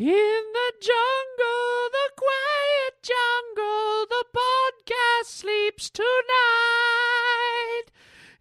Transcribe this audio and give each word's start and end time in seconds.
In 0.00 0.06
the 0.06 0.72
jungle, 0.80 1.90
the 1.92 2.10
quiet 2.16 3.02
jungle, 3.02 4.06
the 4.08 4.24
podcast 4.32 5.26
sleeps 5.26 5.90
tonight. 5.90 7.82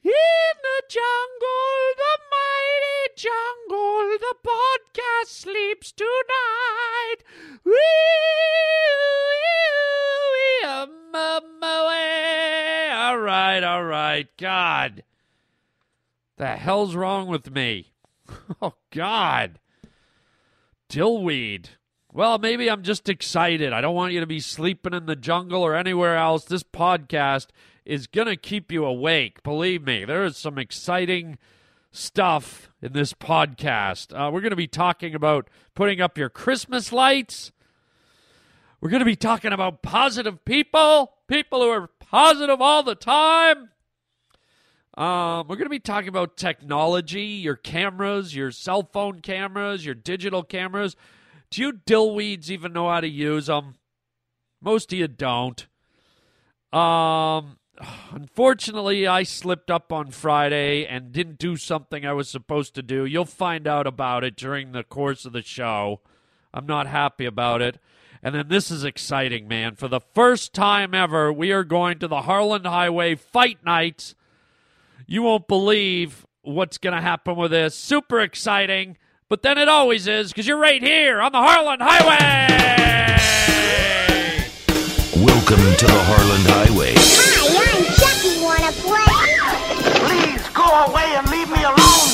In 0.01 0.55
the 0.63 0.83
jungle, 0.87 1.95
the 1.97 2.17
mighty 2.31 3.11
jungle, 3.17 4.17
the 4.19 4.35
podcast 4.41 5.27
sleeps 5.27 5.91
tonight. 5.91 7.17
Wee, 7.65 7.73
wee, 10.31 10.63
away. 11.61 12.89
All 12.93 13.19
right, 13.19 13.61
all 13.65 13.83
right. 13.83 14.29
God. 14.37 15.03
The 16.37 16.55
hell's 16.55 16.95
wrong 16.95 17.27
with 17.27 17.51
me? 17.51 17.91
Oh, 18.61 18.75
God. 18.91 19.59
Dillweed. 20.89 21.67
Well, 22.11 22.39
maybe 22.39 22.69
I'm 22.69 22.81
just 22.81 23.07
excited. 23.07 23.71
I 23.71 23.81
don't 23.81 23.93
want 23.93 24.13
you 24.13 24.19
to 24.19 24.25
be 24.25 24.39
sleeping 24.39 24.93
in 24.93 25.05
the 25.05 25.15
jungle 25.15 25.61
or 25.61 25.75
anywhere 25.75 26.17
else. 26.17 26.45
This 26.45 26.63
podcast 26.63 27.47
is 27.85 28.07
going 28.07 28.27
to 28.27 28.35
keep 28.35 28.71
you 28.71 28.83
awake. 28.85 29.43
Believe 29.43 29.83
me, 29.83 30.05
there 30.05 30.25
is 30.25 30.35
some 30.35 30.57
exciting 30.57 31.37
stuff 31.91 32.69
in 32.81 32.93
this 32.93 33.13
podcast. 33.13 34.13
Uh, 34.13 34.31
we're 34.31 34.41
going 34.41 34.49
to 34.49 34.55
be 34.55 34.67
talking 34.67 35.13
about 35.13 35.47
putting 35.75 36.01
up 36.01 36.17
your 36.17 36.29
Christmas 36.29 36.91
lights. 36.91 37.51
We're 38.81 38.89
going 38.89 39.01
to 39.01 39.05
be 39.05 39.15
talking 39.15 39.53
about 39.53 39.83
positive 39.83 40.43
people, 40.45 41.13
people 41.27 41.61
who 41.61 41.69
are 41.69 41.87
positive 41.99 42.61
all 42.61 42.81
the 42.81 42.95
time. 42.95 43.69
Um, 44.99 45.47
we're 45.47 45.55
going 45.55 45.63
to 45.63 45.69
be 45.69 45.79
talking 45.79 46.09
about 46.09 46.35
technology, 46.35 47.23
your 47.23 47.55
cameras, 47.55 48.35
your 48.35 48.51
cell 48.51 48.83
phone 48.83 49.21
cameras, 49.21 49.85
your 49.85 49.95
digital 49.95 50.43
cameras. 50.43 50.97
Do 51.49 51.61
you 51.61 51.71
dillweeds 51.71 52.49
even 52.49 52.73
know 52.73 52.89
how 52.89 52.99
to 52.99 53.07
use 53.07 53.45
them? 53.45 53.75
Most 54.61 54.91
of 54.91 54.99
you 54.99 55.07
don't. 55.07 55.65
Um, 56.73 57.59
unfortunately, 58.11 59.07
I 59.07 59.23
slipped 59.23 59.71
up 59.71 59.93
on 59.93 60.11
Friday 60.11 60.85
and 60.85 61.13
didn't 61.13 61.39
do 61.39 61.55
something 61.55 62.05
I 62.05 62.11
was 62.11 62.27
supposed 62.27 62.75
to 62.75 62.83
do. 62.83 63.05
You'll 63.05 63.23
find 63.23 63.67
out 63.67 63.87
about 63.87 64.25
it 64.25 64.35
during 64.35 64.73
the 64.73 64.83
course 64.83 65.23
of 65.23 65.31
the 65.31 65.41
show. 65.41 66.01
I'm 66.53 66.65
not 66.65 66.87
happy 66.87 67.23
about 67.23 67.61
it. 67.61 67.79
And 68.21 68.35
then 68.35 68.49
this 68.49 68.69
is 68.69 68.83
exciting, 68.83 69.47
man. 69.47 69.75
For 69.75 69.87
the 69.87 70.01
first 70.01 70.53
time 70.53 70.93
ever, 70.93 71.31
we 71.31 71.53
are 71.53 71.63
going 71.63 71.99
to 71.99 72.07
the 72.09 72.23
Harlan 72.23 72.65
Highway 72.65 73.15
Fight 73.15 73.63
Nights 73.63 74.13
you 75.09 75.21
won't 75.23 75.47
believe 75.47 76.27
what's 76.43 76.77
going 76.77 76.95
to 76.95 77.01
happen 77.01 77.35
with 77.35 77.49
this. 77.49 77.73
Super 77.73 78.19
exciting, 78.19 78.95
but 79.27 79.41
then 79.41 79.57
it 79.57 79.67
always 79.67 80.07
is 80.07 80.31
because 80.31 80.45
you're 80.47 80.59
right 80.59 80.83
here 80.83 81.19
on 81.19 81.31
the 81.31 81.39
Harlan 81.39 81.79
Highway. 81.81 83.17
Welcome 85.25 85.75
to 85.77 85.85
the 85.87 86.03
Harlan 86.05 86.45
Highway. 86.45 86.93
Hi, 86.95 87.71
I'm 87.73 87.85
Chucky. 87.97 88.39
Wanna 88.43 88.71
play? 88.85 89.39
Please 90.05 90.45
go 90.49 90.61
away 90.85 91.15
and 91.17 91.27
leave 91.31 91.49
me 91.49 91.63
alone. 91.63 92.05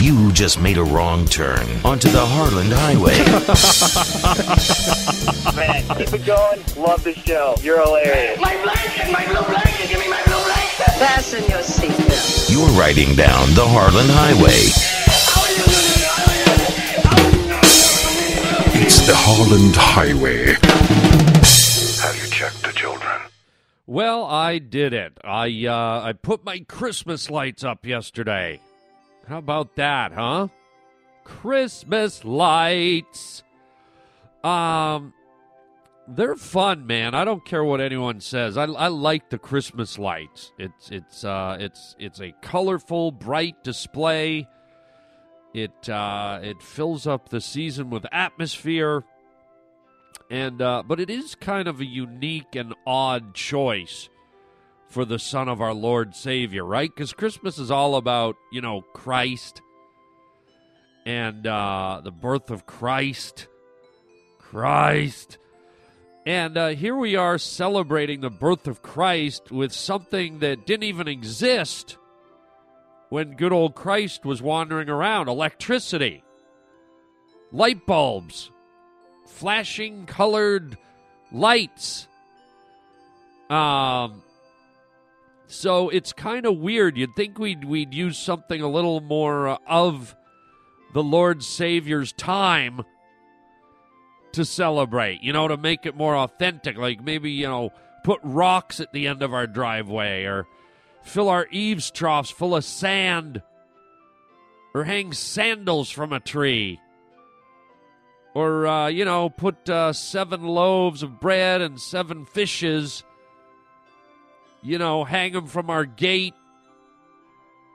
You 0.00 0.32
just 0.32 0.58
made 0.60 0.78
a 0.78 0.84
wrong 0.84 1.26
turn 1.26 1.66
onto 1.84 2.08
the 2.08 2.24
Harlan 2.24 2.70
Highway. 2.70 3.18
Man, 5.56 5.82
keep 5.98 6.12
it 6.14 6.24
going. 6.24 6.62
Love 6.76 7.02
the 7.04 7.12
show. 7.14 7.54
You're 7.60 7.82
hilarious. 7.84 8.40
My 8.40 8.56
blanket, 8.62 9.10
my 9.12 9.26
blue 9.26 9.42
blanket. 9.46 9.88
Give 9.90 9.98
me 9.98 10.06
my 10.06 10.06
blue 10.06 10.08
blanket. 10.08 10.17
Fasten 10.78 11.42
your 11.50 11.58
seatbelt. 11.58 12.52
You're 12.52 12.68
riding 12.78 13.16
down 13.16 13.52
the 13.54 13.66
Harlan 13.66 14.06
Highway. 14.08 14.70
It's 18.80 19.04
the 19.04 19.14
Harlan 19.16 19.72
Highway. 19.74 20.54
Have 22.00 22.22
you 22.22 22.30
checked 22.30 22.62
the 22.62 22.72
children? 22.72 23.22
Well, 23.86 24.24
I 24.24 24.58
did 24.58 24.92
it. 24.92 25.18
I 25.24 25.66
uh, 25.66 26.00
I 26.04 26.12
put 26.12 26.44
my 26.44 26.60
Christmas 26.60 27.28
lights 27.28 27.64
up 27.64 27.84
yesterday. 27.84 28.60
How 29.26 29.38
about 29.38 29.74
that, 29.76 30.12
huh? 30.12 30.46
Christmas 31.24 32.24
lights. 32.24 33.42
Um, 34.44 35.12
they're 36.08 36.36
fun, 36.36 36.86
man. 36.86 37.14
I 37.14 37.24
don't 37.24 37.44
care 37.44 37.62
what 37.62 37.80
anyone 37.80 38.20
says. 38.20 38.56
I, 38.56 38.64
I 38.64 38.88
like 38.88 39.30
the 39.30 39.38
Christmas 39.38 39.98
lights. 39.98 40.52
It's 40.58 40.90
it's 40.90 41.24
uh 41.24 41.58
it's 41.60 41.94
it's 41.98 42.20
a 42.20 42.32
colorful, 42.40 43.12
bright 43.12 43.62
display. 43.62 44.48
It 45.54 45.88
uh, 45.88 46.40
it 46.42 46.62
fills 46.62 47.06
up 47.06 47.28
the 47.28 47.40
season 47.40 47.90
with 47.90 48.06
atmosphere, 48.12 49.04
and 50.30 50.60
uh, 50.62 50.82
but 50.86 51.00
it 51.00 51.10
is 51.10 51.34
kind 51.34 51.68
of 51.68 51.80
a 51.80 51.86
unique 51.86 52.54
and 52.54 52.74
odd 52.86 53.34
choice 53.34 54.08
for 54.88 55.04
the 55.04 55.18
Son 55.18 55.48
of 55.48 55.60
our 55.60 55.74
Lord 55.74 56.14
Savior, 56.14 56.64
right? 56.64 56.90
Because 56.94 57.12
Christmas 57.12 57.58
is 57.58 57.70
all 57.70 57.96
about 57.96 58.36
you 58.52 58.60
know 58.60 58.82
Christ 58.94 59.60
and 61.04 61.46
uh, 61.46 62.00
the 62.02 62.10
birth 62.10 62.50
of 62.50 62.66
Christ, 62.66 63.48
Christ. 64.38 65.38
And 66.28 66.58
uh, 66.58 66.68
here 66.68 66.94
we 66.94 67.16
are 67.16 67.38
celebrating 67.38 68.20
the 68.20 68.28
birth 68.28 68.68
of 68.68 68.82
Christ 68.82 69.50
with 69.50 69.72
something 69.72 70.40
that 70.40 70.66
didn't 70.66 70.82
even 70.82 71.08
exist 71.08 71.96
when 73.08 73.32
good 73.32 73.50
old 73.50 73.74
Christ 73.74 74.26
was 74.26 74.42
wandering 74.42 74.90
around 74.90 75.28
electricity, 75.28 76.22
light 77.50 77.86
bulbs, 77.86 78.50
flashing 79.26 80.04
colored 80.04 80.76
lights. 81.32 82.06
Um, 83.48 84.22
so 85.46 85.88
it's 85.88 86.12
kind 86.12 86.44
of 86.44 86.58
weird. 86.58 86.98
You'd 86.98 87.16
think 87.16 87.38
we'd, 87.38 87.64
we'd 87.64 87.94
use 87.94 88.18
something 88.18 88.60
a 88.60 88.68
little 88.68 89.00
more 89.00 89.58
of 89.66 90.14
the 90.92 91.02
Lord 91.02 91.42
Savior's 91.42 92.12
time 92.12 92.84
to 94.32 94.44
celebrate, 94.44 95.22
you 95.22 95.32
know, 95.32 95.48
to 95.48 95.56
make 95.56 95.86
it 95.86 95.96
more 95.96 96.16
authentic. 96.16 96.76
Like 96.76 97.02
maybe, 97.02 97.30
you 97.30 97.46
know, 97.46 97.72
put 98.04 98.20
rocks 98.22 98.80
at 98.80 98.92
the 98.92 99.06
end 99.06 99.22
of 99.22 99.34
our 99.34 99.46
driveway 99.46 100.24
or 100.24 100.46
fill 101.02 101.28
our 101.28 101.46
eaves 101.50 101.90
troughs 101.90 102.30
full 102.30 102.54
of 102.54 102.64
sand 102.64 103.42
or 104.74 104.84
hang 104.84 105.12
sandals 105.12 105.90
from 105.90 106.12
a 106.12 106.20
tree 106.20 106.78
or, 108.34 108.66
uh, 108.66 108.86
you 108.88 109.04
know, 109.04 109.30
put 109.30 109.68
uh, 109.68 109.92
seven 109.92 110.44
loaves 110.44 111.02
of 111.02 111.18
bread 111.18 111.60
and 111.60 111.80
seven 111.80 112.24
fishes, 112.24 113.02
you 114.62 114.78
know, 114.78 115.02
hang 115.02 115.32
them 115.32 115.46
from 115.46 115.70
our 115.70 115.84
gate, 115.84 116.34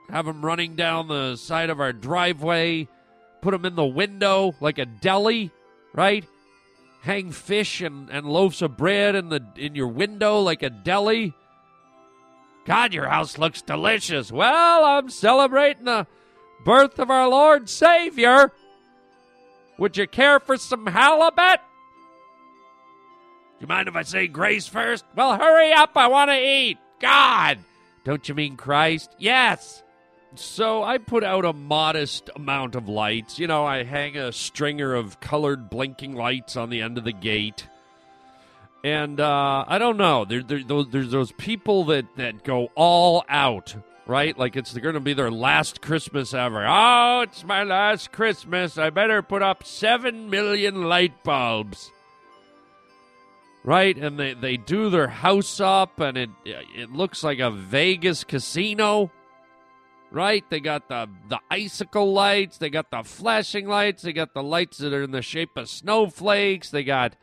have 0.08 0.24
them 0.24 0.44
running 0.44 0.74
down 0.74 1.08
the 1.08 1.36
side 1.36 1.70
of 1.70 1.80
our 1.80 1.92
driveway, 1.92 2.88
put 3.42 3.50
them 3.50 3.66
in 3.66 3.74
the 3.74 3.84
window 3.84 4.54
like 4.60 4.78
a 4.78 4.86
deli, 4.86 5.50
right? 5.92 6.24
Hang 7.04 7.30
fish 7.30 7.82
and, 7.82 8.08
and 8.08 8.26
loaves 8.26 8.62
of 8.62 8.78
bread 8.78 9.14
in 9.14 9.28
the 9.28 9.44
in 9.56 9.74
your 9.74 9.88
window 9.88 10.40
like 10.40 10.62
a 10.62 10.70
deli. 10.70 11.34
God, 12.64 12.94
your 12.94 13.08
house 13.08 13.36
looks 13.36 13.60
delicious. 13.60 14.32
Well, 14.32 14.84
I'm 14.84 15.10
celebrating 15.10 15.84
the 15.84 16.06
birth 16.64 16.98
of 16.98 17.10
our 17.10 17.28
Lord 17.28 17.68
Savior. 17.68 18.52
Would 19.78 19.98
you 19.98 20.06
care 20.06 20.40
for 20.40 20.56
some 20.56 20.86
halibut? 20.86 21.60
Do 23.58 23.60
you 23.60 23.66
mind 23.66 23.88
if 23.88 23.96
I 23.96 24.02
say 24.02 24.26
grace 24.26 24.66
first? 24.66 25.04
Well, 25.14 25.36
hurry 25.36 25.72
up. 25.72 25.90
I 25.96 26.06
want 26.08 26.30
to 26.30 26.38
eat. 26.38 26.78
God. 27.00 27.58
Don't 28.04 28.26
you 28.28 28.34
mean 28.34 28.56
Christ? 28.56 29.14
Yes. 29.18 29.82
So 30.36 30.82
I 30.82 30.98
put 30.98 31.22
out 31.24 31.44
a 31.44 31.52
modest 31.52 32.30
amount 32.34 32.74
of 32.74 32.88
lights. 32.88 33.38
You 33.38 33.46
know, 33.46 33.64
I 33.64 33.84
hang 33.84 34.16
a 34.16 34.32
stringer 34.32 34.94
of 34.94 35.20
colored 35.20 35.70
blinking 35.70 36.14
lights 36.14 36.56
on 36.56 36.70
the 36.70 36.82
end 36.82 36.98
of 36.98 37.04
the 37.04 37.12
gate. 37.12 37.66
And 38.82 39.20
uh, 39.20 39.64
I 39.66 39.78
don't 39.78 39.96
know. 39.96 40.24
There, 40.24 40.42
there, 40.42 40.62
those, 40.62 40.90
there's 40.90 41.10
those 41.10 41.32
people 41.32 41.84
that, 41.84 42.04
that 42.16 42.44
go 42.44 42.68
all 42.74 43.24
out, 43.28 43.74
right? 44.06 44.36
Like 44.38 44.56
it's 44.56 44.76
going 44.76 44.94
to 44.94 45.00
be 45.00 45.14
their 45.14 45.30
last 45.30 45.80
Christmas 45.80 46.34
ever. 46.34 46.66
Oh, 46.68 47.20
it's 47.22 47.44
my 47.44 47.62
last 47.62 48.12
Christmas. 48.12 48.76
I 48.76 48.90
better 48.90 49.22
put 49.22 49.42
up 49.42 49.64
seven 49.64 50.28
million 50.28 50.82
light 50.82 51.24
bulbs. 51.24 51.90
Right? 53.62 53.96
And 53.96 54.18
they, 54.18 54.34
they 54.34 54.58
do 54.58 54.90
their 54.90 55.08
house 55.08 55.58
up, 55.58 55.98
and 55.98 56.18
it, 56.18 56.30
it 56.44 56.92
looks 56.92 57.24
like 57.24 57.38
a 57.38 57.50
Vegas 57.50 58.22
casino 58.22 59.10
right? 60.14 60.44
They 60.48 60.60
got 60.60 60.88
the 60.88 61.08
the 61.28 61.40
icicle 61.50 62.12
lights, 62.12 62.58
they 62.58 62.70
got 62.70 62.90
the 62.90 63.02
flashing 63.02 63.66
lights, 63.66 64.02
they 64.02 64.12
got 64.12 64.32
the 64.32 64.42
lights 64.42 64.78
that 64.78 64.92
are 64.94 65.02
in 65.02 65.10
the 65.10 65.22
shape 65.22 65.56
of 65.56 65.68
snowflakes, 65.68 66.70
they 66.70 66.84
got 66.84 67.16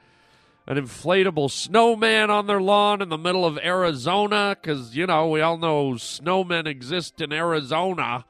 an 0.67 0.77
inflatable 0.77 1.49
snowman 1.49 2.29
on 2.29 2.45
their 2.47 2.61
lawn 2.61 3.01
in 3.01 3.09
the 3.09 3.17
middle 3.17 3.45
of 3.45 3.57
Arizona 3.59 4.55
cuz 4.61 4.95
you 4.95 5.07
know, 5.07 5.27
we 5.29 5.41
all 5.41 5.57
know 5.57 5.93
snowmen 5.93 6.67
exist 6.67 7.21
in 7.21 7.31
Arizona. 7.33 8.25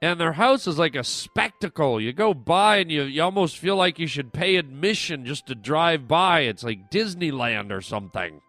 and 0.00 0.18
their 0.18 0.32
house 0.32 0.66
is 0.66 0.78
like 0.78 0.96
a 0.96 1.04
spectacle. 1.04 2.00
You 2.00 2.12
go 2.12 2.34
by 2.34 2.78
and 2.78 2.90
you, 2.90 3.04
you 3.04 3.22
almost 3.22 3.56
feel 3.58 3.76
like 3.76 4.00
you 4.00 4.08
should 4.08 4.32
pay 4.32 4.56
admission 4.56 5.24
just 5.24 5.46
to 5.46 5.54
drive 5.54 6.08
by. 6.08 6.40
It's 6.40 6.64
like 6.64 6.90
Disneyland 6.90 7.70
or 7.70 7.80
something. 7.80 8.40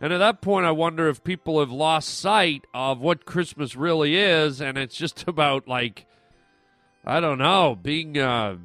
And 0.00 0.12
at 0.12 0.18
that 0.18 0.40
point, 0.42 0.66
I 0.66 0.72
wonder 0.72 1.08
if 1.08 1.24
people 1.24 1.60
have 1.60 1.70
lost 1.70 2.18
sight 2.18 2.66
of 2.74 3.00
what 3.00 3.24
Christmas 3.24 3.76
really 3.76 4.16
is, 4.16 4.60
and 4.60 4.76
it's 4.76 4.96
just 4.96 5.24
about 5.28 5.66
like, 5.66 6.06
I 7.04 7.20
don't 7.20 7.38
know, 7.38 7.78
being 7.80 8.18
uh, 8.18 8.56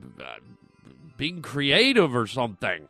being 1.17 1.41
creative 1.41 2.15
or 2.15 2.27
something. 2.27 2.87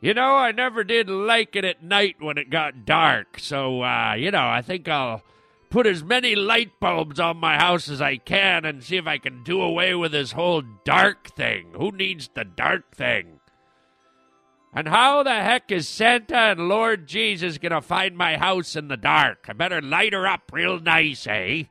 You 0.00 0.12
know, 0.12 0.34
I 0.34 0.52
never 0.52 0.84
did 0.84 1.08
like 1.08 1.56
it 1.56 1.64
at 1.64 1.82
night 1.82 2.16
when 2.18 2.36
it 2.36 2.50
got 2.50 2.84
dark, 2.84 3.38
so 3.38 3.82
uh, 3.82 4.14
you 4.14 4.30
know, 4.30 4.46
I 4.46 4.62
think 4.62 4.86
I'll 4.88 5.22
put 5.70 5.86
as 5.88 6.04
many 6.04 6.36
light 6.36 6.70
bulbs 6.78 7.18
on 7.18 7.38
my 7.38 7.56
house 7.56 7.88
as 7.88 8.00
I 8.00 8.18
can 8.18 8.64
and 8.64 8.84
see 8.84 8.96
if 8.96 9.08
I 9.08 9.18
can 9.18 9.42
do 9.42 9.60
away 9.60 9.92
with 9.94 10.12
this 10.12 10.30
whole 10.30 10.62
dark 10.84 11.34
thing. 11.34 11.72
Who 11.76 11.90
needs 11.90 12.28
the 12.32 12.44
dark 12.44 12.94
thing? 12.94 13.40
And 14.76 14.88
how 14.88 15.22
the 15.22 15.34
heck 15.34 15.70
is 15.70 15.88
Santa 15.88 16.36
and 16.36 16.68
Lord 16.68 17.06
Jesus 17.06 17.58
gonna 17.58 17.80
find 17.80 18.16
my 18.16 18.36
house 18.36 18.74
in 18.74 18.88
the 18.88 18.96
dark? 18.96 19.46
I 19.48 19.52
better 19.52 19.80
light 19.80 20.12
her 20.12 20.26
up 20.26 20.50
real 20.52 20.80
nice, 20.80 21.26
eh? 21.28 21.64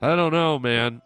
I 0.00 0.16
don't 0.16 0.32
know, 0.32 0.58
man. 0.58 1.02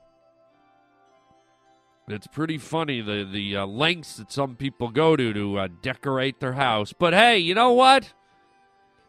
It's 2.09 2.29
pretty 2.29 2.57
funny 2.57 3.01
the 3.01 3.29
the 3.31 3.57
uh, 3.57 3.67
lengths 3.67 4.17
that 4.17 4.31
some 4.31 4.55
people 4.55 4.91
go 4.91 5.17
to 5.17 5.33
to 5.33 5.59
uh, 5.59 5.69
decorate 5.83 6.39
their 6.39 6.53
house. 6.53 6.93
But 6.93 7.13
hey, 7.13 7.39
you 7.39 7.55
know 7.55 7.73
what? 7.73 8.13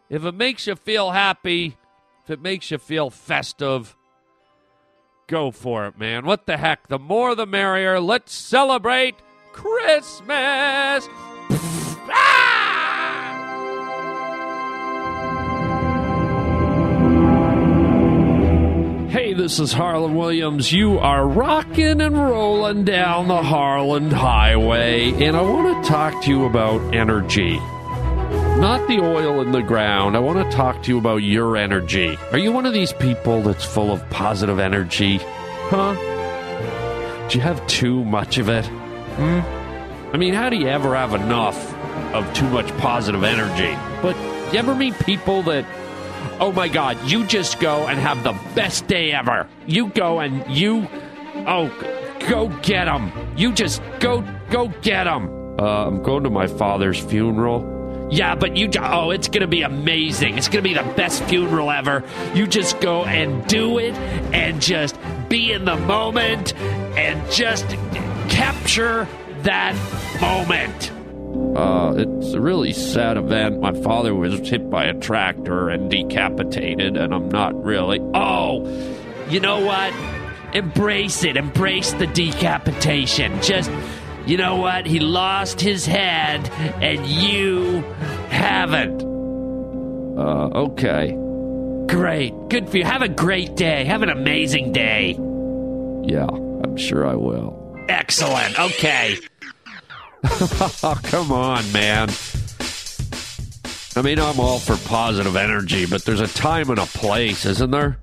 If 0.09 0.25
it 0.25 0.33
makes 0.33 0.65
you 0.65 0.75
feel 0.75 1.11
happy, 1.11 1.77
if 2.23 2.31
it 2.31 2.41
makes 2.41 2.71
you 2.71 2.79
feel 2.79 3.11
festive, 3.11 3.95
go 5.27 5.51
for 5.51 5.85
it, 5.85 5.99
man. 5.99 6.25
What 6.25 6.47
the 6.47 6.57
heck? 6.57 6.88
The 6.88 6.97
more 6.97 7.35
the 7.35 7.45
merrier. 7.45 7.99
Let's 7.99 8.33
celebrate 8.33 9.15
Christmas. 9.57 11.09
Ah! 12.09 13.07
Hey, 19.09 19.33
this 19.33 19.59
is 19.59 19.74
Harlan 19.74 20.13
Williams. 20.13 20.71
You 20.71 21.00
are 21.00 21.27
rocking 21.27 22.01
and 22.01 22.15
rolling 22.15 22.83
down 22.83 23.30
the 23.30 23.42
Harlan 23.42 24.12
Highway, 24.12 25.12
and 25.24 25.36
I 25.36 25.42
want 25.42 25.83
to 25.83 25.89
talk 25.89 26.24
to 26.24 26.30
you 26.30 26.45
about 26.45 26.94
energy. 26.94 27.57
Not 27.57 28.88
the 28.88 29.00
oil 29.00 29.42
in 29.42 29.51
the 29.54 29.63
ground. 29.63 30.15
I 30.15 30.19
want 30.19 30.38
to 30.38 30.56
talk 30.56 30.83
to 30.83 30.92
you 30.92 31.00
about 31.00 31.18
your 31.18 31.57
energy. 31.57 32.15
Are 32.31 32.38
you 32.38 32.51
one 32.51 32.68
of 32.68 32.74
these 32.74 32.94
people 32.94 33.42
that's 33.42 33.65
full 33.65 33.92
of 33.92 34.07
positive 34.12 34.59
energy? 34.59 35.18
Huh? 35.69 35.95
Do 37.27 37.38
you 37.38 37.44
have 37.44 37.65
too 37.65 38.06
much 38.06 38.38
of 38.38 38.50
it? 38.50 38.69
Hmm? 39.18 40.14
I 40.14 40.18
mean, 40.18 40.34
how 40.34 40.50
do 40.50 40.56
you 40.56 40.68
ever 40.68 40.96
have 40.96 41.14
enough 41.14 41.74
of 42.14 42.31
too 42.34 42.50
much 42.50 42.69
positive 42.78 43.24
energy? 43.24 43.78
But 44.02 44.16
you 44.54 44.60
ever 44.60 44.74
meet 44.74 44.98
people 45.00 45.44
that 45.44 45.66
Oh 46.40 46.52
my 46.52 46.68
God, 46.68 47.04
you 47.10 47.25
just 47.25 47.60
go 47.60 47.88
and 47.88 48.00
have 48.00 48.24
the 48.24 48.34
best 48.54 48.86
day 48.88 49.12
ever. 49.12 49.48
You 49.66 49.90
go 49.90 50.19
and 50.19 50.46
you, 50.56 50.88
oh, 51.48 51.68
go 52.30 52.50
get 52.62 52.86
them. 52.86 53.12
You 53.36 53.52
just 53.52 53.81
go, 54.00 54.24
go 54.52 54.68
get 54.81 55.06
them. 55.06 55.30
Uh, 55.60 55.88
I'm 55.88 56.04
going 56.04 56.24
to 56.25 56.30
my 56.30 56.46
father's 56.46 57.00
funeral. 57.00 58.08
Yeah, 58.12 58.36
but 58.36 58.56
you, 58.56 58.69
oh, 58.80 59.10
it's 59.10 59.28
going 59.28 59.42
to 59.42 59.48
be 59.48 59.64
amazing. 59.64 60.38
It's 60.38 60.48
going 60.48 60.64
to 60.64 60.69
be 60.69 60.75
the 60.75 60.94
best 60.96 61.24
funeral 61.24 61.72
ever. 61.72 62.04
You 62.36 62.46
just 62.46 62.80
go 62.81 63.04
and 63.04 63.46
do 63.48 63.80
it 63.80 63.96
and 64.31 64.62
just 64.62 64.96
be 65.30 65.52
in 65.52 65.66
the 65.66 65.75
moment 65.75 66.54
and 66.56 67.31
just 67.31 67.66
capture 68.38 69.07
that 69.42 69.75
moment. 70.22 70.92
Uh, 71.57 71.95
it's 71.98 72.34
a 72.34 72.39
really 72.39 72.72
sad 72.72 73.18
event. 73.18 73.60
My 73.60 73.74
father 73.81 74.13
was 74.13 74.48
hit 74.48 74.69
by 74.69 74.86
a 74.86 74.94
tractor 74.94 75.69
and 75.69 75.89
decapitated, 75.89 76.98
and 76.98 77.16
I'm 77.16 77.30
not 77.30 77.56
really. 77.63 78.00
Oh, 78.13 78.63
you 79.28 79.39
know 79.39 79.66
what? 79.66 79.92
Embrace 80.54 81.24
it. 81.24 81.36
Embrace 81.36 81.94
the 81.94 82.06
decapitation. 82.06 83.42
Just, 83.42 83.72
you 84.28 84.38
know 84.38 84.57
what? 84.57 84.86
He 84.86 85.00
lost 85.00 85.60
his 85.60 85.88
head, 85.88 86.48
and 86.80 87.07
you 87.07 87.81
haven't. 88.30 89.01
Uh, 89.01 90.50
okay. 90.68 91.18
Great. 91.88 92.33
Good 92.50 92.69
for 92.69 92.78
you. 92.78 92.83
Have 92.83 93.01
a 93.01 93.10
great 93.10 93.56
day. 93.56 93.86
Have 93.86 94.04
an 94.04 94.10
amazing 94.10 94.74
day. 94.74 95.13
Yeah, 96.04 96.28
I'm 96.28 96.78
sure 96.78 97.07
I 97.07 97.16
will. 97.16 97.67
Excellent. 97.89 98.60
Okay. 98.60 99.18
oh, 100.24 101.00
come 101.04 101.31
on, 101.31 101.72
man. 101.72 102.10
I 103.95 104.01
mean, 104.04 104.19
I'm 104.19 104.39
all 104.39 104.60
for 104.60 104.78
positive 104.88 105.36
energy, 105.36 105.86
but 105.86 106.06
there's 106.06 106.22
a 106.22 106.28
time 106.28 106.69
and 106.69 106.80
a 106.80 106.86
place, 106.86 107.45
isn't 107.45 107.72
there? 107.72 107.98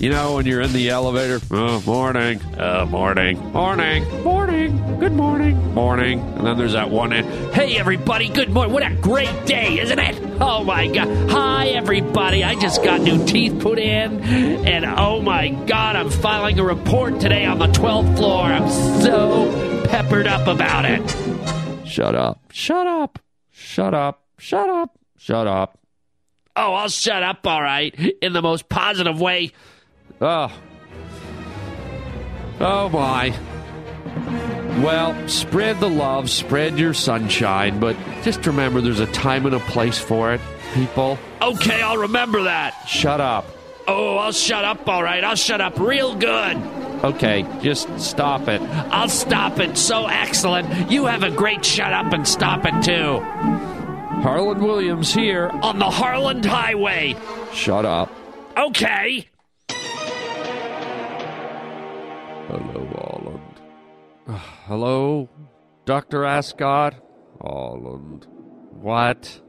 You 0.00 0.10
know, 0.10 0.36
when 0.36 0.46
you're 0.46 0.60
in 0.60 0.72
the 0.72 0.90
elevator, 0.90 1.40
oh, 1.50 1.82
morning, 1.84 2.40
uh, 2.56 2.86
morning, 2.88 3.36
morning, 3.52 4.22
morning, 4.22 4.98
good 5.00 5.12
morning, 5.12 5.74
morning. 5.74 6.20
And 6.20 6.46
then 6.46 6.56
there's 6.56 6.74
that 6.74 6.88
one, 6.88 7.12
end. 7.12 7.52
hey, 7.52 7.76
everybody, 7.76 8.28
good 8.28 8.48
morning. 8.48 8.72
What 8.72 8.84
a 8.84 8.94
great 8.94 9.44
day, 9.44 9.80
isn't 9.80 9.98
it? 9.98 10.16
Oh, 10.40 10.62
my 10.62 10.86
God. 10.86 11.08
Hi, 11.30 11.66
everybody. 11.70 12.44
I 12.44 12.54
just 12.54 12.84
got 12.84 13.00
new 13.00 13.26
teeth 13.26 13.58
put 13.60 13.80
in, 13.80 14.20
and 14.22 14.84
oh, 14.84 15.20
my 15.20 15.48
God, 15.48 15.96
I'm 15.96 16.10
filing 16.10 16.60
a 16.60 16.64
report 16.64 17.18
today 17.18 17.44
on 17.44 17.58
the 17.58 17.66
12th 17.66 18.18
floor. 18.18 18.44
I'm 18.44 18.70
so 19.02 19.84
peppered 19.88 20.28
up 20.28 20.46
about 20.46 20.84
it. 20.84 21.88
Shut 21.88 22.14
up. 22.14 22.40
Shut 22.52 22.86
up. 22.86 23.18
Shut 23.50 23.94
up. 23.94 24.28
Shut 24.38 24.70
up. 24.70 24.96
Shut 25.16 25.48
up. 25.48 25.76
Oh, 26.54 26.74
I'll 26.74 26.88
shut 26.88 27.24
up, 27.24 27.44
all 27.48 27.62
right, 27.62 27.92
in 28.22 28.32
the 28.32 28.42
most 28.42 28.68
positive 28.68 29.20
way. 29.20 29.50
Oh. 30.20 30.52
Oh, 32.60 32.88
my. 32.88 33.34
Well, 34.82 35.28
spread 35.28 35.80
the 35.80 35.88
love, 35.88 36.30
spread 36.30 36.78
your 36.78 36.94
sunshine, 36.94 37.78
but 37.80 37.96
just 38.22 38.46
remember 38.46 38.80
there's 38.80 39.00
a 39.00 39.06
time 39.06 39.46
and 39.46 39.54
a 39.54 39.60
place 39.60 39.98
for 39.98 40.32
it, 40.34 40.40
people. 40.74 41.18
Okay, 41.40 41.82
I'll 41.82 41.98
remember 41.98 42.44
that. 42.44 42.74
Shut 42.86 43.20
up. 43.20 43.46
Oh, 43.86 44.16
I'll 44.16 44.32
shut 44.32 44.64
up, 44.64 44.88
all 44.88 45.02
right. 45.02 45.24
I'll 45.24 45.36
shut 45.36 45.60
up 45.60 45.78
real 45.78 46.14
good. 46.14 46.56
Okay, 47.04 47.46
just 47.62 48.00
stop 48.00 48.48
it. 48.48 48.60
I'll 48.60 49.08
stop 49.08 49.60
it. 49.60 49.78
So 49.78 50.06
excellent. 50.06 50.90
You 50.90 51.06
have 51.06 51.22
a 51.22 51.30
great 51.30 51.64
shut 51.64 51.92
up 51.92 52.12
and 52.12 52.26
stop 52.26 52.66
it, 52.66 52.82
too. 52.82 53.20
Harlan 54.22 54.62
Williams 54.62 55.14
here 55.14 55.48
on 55.62 55.78
the 55.78 55.88
Harlan 55.88 56.42
Highway. 56.42 57.16
Shut 57.52 57.84
up. 57.84 58.12
Okay. 58.56 59.28
Hello, 62.48 62.86
Holland. 62.96 63.60
Hello, 64.66 65.28
Dr. 65.84 66.24
Ascot? 66.24 66.94
Holland. 67.40 68.26
What? 68.70 69.40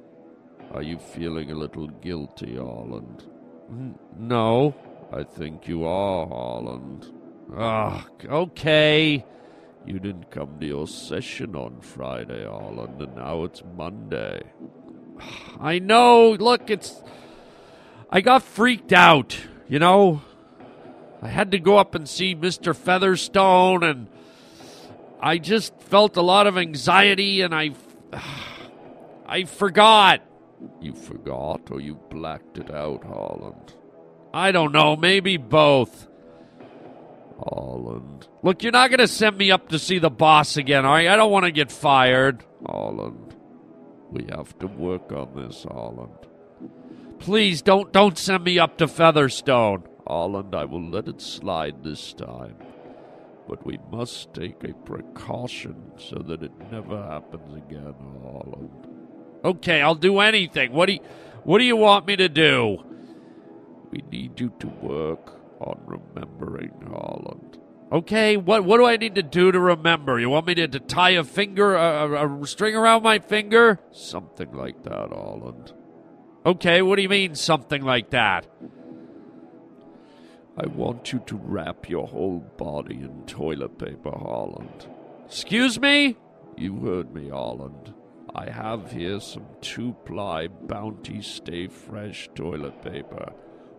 Are 0.73 0.81
you 0.83 0.97
feeling 0.99 1.51
a 1.51 1.55
little 1.55 1.87
guilty, 1.87 2.55
Holland? 2.57 3.23
N- 3.69 3.97
No, 4.17 4.75
I 5.11 5.23
think 5.23 5.67
you 5.67 5.85
are, 5.85 6.27
Holland. 6.27 7.11
Ah, 7.55 8.05
okay. 8.25 9.25
You 9.85 9.99
didn't 9.99 10.29
come 10.29 10.59
to 10.59 10.65
your 10.67 10.87
session 10.87 11.55
on 11.55 11.81
Friday, 11.81 12.45
Holland, 12.45 13.01
and 13.01 13.15
now 13.15 13.43
it's 13.45 13.63
Monday. 13.77 14.41
I 15.59 15.79
know. 15.79 16.31
Look, 16.31 16.69
it's. 16.69 17.01
I 18.09 18.21
got 18.21 18.43
freaked 18.43 18.93
out, 18.93 19.37
you 19.67 19.79
know? 19.79 20.21
I 21.21 21.27
had 21.27 21.51
to 21.51 21.59
go 21.59 21.77
up 21.77 21.95
and 21.95 22.07
see 22.07 22.35
Mr. 22.35 22.75
Featherstone, 22.75 23.83
and 23.83 24.07
I 25.19 25.37
just 25.37 25.79
felt 25.81 26.17
a 26.17 26.21
lot 26.21 26.47
of 26.47 26.57
anxiety, 26.57 27.41
and 27.41 27.53
I. 27.53 27.71
I 29.25 29.43
forgot. 29.43 30.21
You 30.81 30.93
forgot, 30.93 31.69
or 31.69 31.79
you 31.79 31.99
blacked 32.09 32.57
it 32.57 32.71
out, 32.73 33.03
Holland? 33.03 33.75
I 34.33 34.51
don't 34.51 34.71
know. 34.71 34.95
Maybe 34.95 35.37
both. 35.37 36.07
Holland. 37.37 38.27
Look, 38.41 38.63
you're 38.63 38.71
not 38.71 38.89
going 38.89 38.99
to 38.99 39.07
send 39.07 39.37
me 39.37 39.51
up 39.51 39.69
to 39.69 39.79
see 39.79 39.99
the 39.99 40.09
boss 40.09 40.57
again, 40.57 40.85
are 40.85 41.01
you? 41.01 41.09
I 41.09 41.15
don't 41.15 41.31
want 41.31 41.45
to 41.45 41.51
get 41.51 41.71
fired. 41.71 42.43
Holland. 42.65 43.35
We 44.11 44.25
have 44.31 44.57
to 44.59 44.67
work 44.67 45.11
on 45.11 45.35
this, 45.35 45.63
Holland. 45.63 46.11
Please 47.19 47.61
don't 47.61 47.91
don't 47.91 48.17
send 48.17 48.43
me 48.43 48.57
up 48.57 48.77
to 48.77 48.87
Featherstone. 48.87 49.83
Holland, 50.09 50.55
I 50.55 50.65
will 50.65 50.89
let 50.89 51.07
it 51.07 51.21
slide 51.21 51.83
this 51.83 52.13
time. 52.13 52.55
But 53.47 53.65
we 53.65 53.79
must 53.91 54.33
take 54.33 54.63
a 54.63 54.73
precaution 54.73 55.91
so 55.97 56.15
that 56.27 56.43
it 56.43 56.51
never 56.71 57.01
happens 57.01 57.55
again, 57.55 57.95
Holland. 58.23 58.87
Okay, 59.45 59.81
I'll 59.81 59.95
do 59.95 60.19
anything. 60.19 60.71
What 60.73 60.87
do 60.87 60.93
you, 60.93 60.99
what 61.43 61.59
do 61.59 61.63
you 61.63 61.75
want 61.75 62.07
me 62.07 62.15
to 62.15 62.27
do? 62.27 62.83
We 63.91 64.03
need 64.11 64.39
you 64.39 64.51
to 64.59 64.67
work 64.67 65.39
on 65.59 65.79
remembering 65.85 66.73
Holland. 66.87 67.57
Okay, 67.91 68.37
what 68.37 68.63
what 68.65 68.77
do 68.77 68.85
I 68.85 68.97
need 68.97 69.15
to 69.15 69.23
do 69.23 69.51
to 69.51 69.59
remember? 69.59 70.19
You 70.19 70.29
want 70.29 70.45
me 70.45 70.53
to, 70.55 70.67
to 70.67 70.79
tie 70.79 71.11
a 71.11 71.23
finger, 71.23 71.75
a, 71.75 72.41
a 72.41 72.47
string 72.47 72.75
around 72.75 73.01
my 73.01 73.17
finger? 73.17 73.79
Something 73.91 74.53
like 74.53 74.83
that, 74.83 75.09
Holland. 75.09 75.73
Okay, 76.45 76.83
what 76.83 76.97
do 76.97 77.01
you 77.01 77.09
mean, 77.09 77.33
something 77.33 77.81
like 77.81 78.11
that? 78.11 78.45
I 80.61 80.67
want 80.67 81.13
you 81.13 81.19
to 81.27 81.37
wrap 81.37 81.89
your 81.89 82.05
whole 82.05 82.39
body 82.57 82.95
in 82.95 83.23
toilet 83.25 83.77
paper, 83.77 84.11
Holland. 84.11 84.87
Excuse 85.25 85.79
me? 85.79 86.17
You 86.57 86.79
heard 86.79 87.13
me, 87.13 87.29
Holland. 87.29 87.93
I 88.35 88.49
have 88.49 88.91
here 88.91 89.21
some 89.21 89.45
two 89.61 89.95
ply 90.03 90.47
Bounty 90.47 91.21
Stay 91.21 91.67
Fresh 91.67 92.29
toilet 92.35 92.83
paper, 92.83 93.31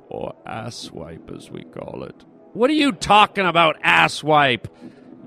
or 0.09 0.35
ass 0.47 0.91
wipe 0.91 1.31
as 1.37 1.51
we 1.51 1.65
call 1.65 2.03
it. 2.03 2.25
What 2.55 2.71
are 2.71 2.75
you 2.75 2.93
talking 2.93 3.47
about, 3.47 3.77
ass 3.83 4.25
wipe? 4.25 4.67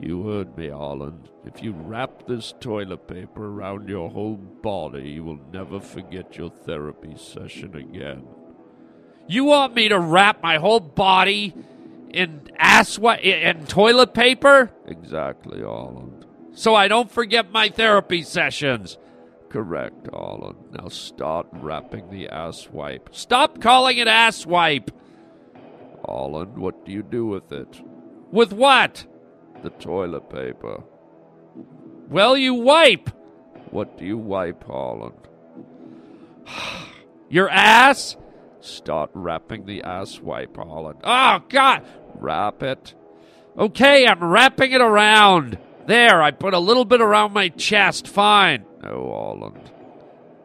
You 0.02 0.28
heard 0.28 0.58
me, 0.58 0.70
Holland. 0.70 1.30
If 1.46 1.62
you 1.62 1.74
wrap 1.74 2.26
this 2.26 2.56
toilet 2.60 3.08
paper 3.08 3.46
around 3.46 3.90
your 3.90 4.10
whole 4.10 4.38
body, 4.38 5.12
you 5.12 5.24
will 5.24 5.40
never 5.52 5.80
forget 5.80 6.36
your 6.36 6.50
therapy 6.50 7.16
session 7.16 7.76
again. 7.76 8.26
You 9.28 9.46
want 9.46 9.74
me 9.74 9.90
to 9.90 10.00
wrap 10.00 10.42
my 10.44 10.58
whole 10.58 10.80
body 10.80 11.54
in 12.10 12.50
ass 12.58 13.00
wipe 13.00 13.22
in 13.22 13.66
toilet 13.66 14.14
paper? 14.14 14.72
Exactly, 14.86 15.62
Holland. 15.62 16.26
So 16.54 16.76
I 16.76 16.88
don't 16.88 17.12
forget 17.12 17.52
my 17.52 17.70
therapy 17.70 18.22
sessions. 18.22 18.98
Correct, 19.50 20.08
Holland. 20.12 20.58
Now 20.72 20.88
start 20.90 21.48
wrapping 21.52 22.10
the 22.10 22.28
ass 22.30 22.70
wipe. 22.72 23.10
Stop 23.12 23.62
calling 23.62 23.98
it 23.98 24.08
ass 24.08 24.46
wipe. 24.46 24.92
Holland, 26.06 26.58
what 26.58 26.86
do 26.86 26.92
you 26.92 27.04
do 27.04 27.26
with 27.26 27.52
it? 27.52 27.82
With 28.32 28.52
what? 28.52 29.06
The 29.62 29.70
toilet 29.70 30.30
paper. 30.30 30.84
Well, 32.10 32.36
you 32.36 32.54
wipe. 32.54 33.10
What 33.72 33.98
do 33.98 34.06
you 34.06 34.18
wipe, 34.18 34.64
Holland? 34.66 35.16
Your 37.30 37.50
ass? 37.50 38.18
Start 38.64 39.10
wrapping 39.14 39.66
the 39.66 39.84
ass 39.84 40.22
wipe, 40.22 40.56
Holland. 40.56 41.00
Oh, 41.04 41.44
God! 41.50 41.86
Wrap 42.16 42.64
it. 42.64 42.94
Okay, 43.58 44.08
I'm 44.08 44.24
wrapping 44.24 44.72
it 44.72 44.80
around. 44.80 45.58
There, 45.86 46.22
I 46.22 46.32
put 46.32 46.54
a 46.54 46.60
little 46.60 46.86
bit 46.86 47.02
around 47.02 47.34
my 47.34 47.50
chest. 47.50 48.08
Fine. 48.08 48.66
No, 48.82 49.12
Holland. 49.12 49.70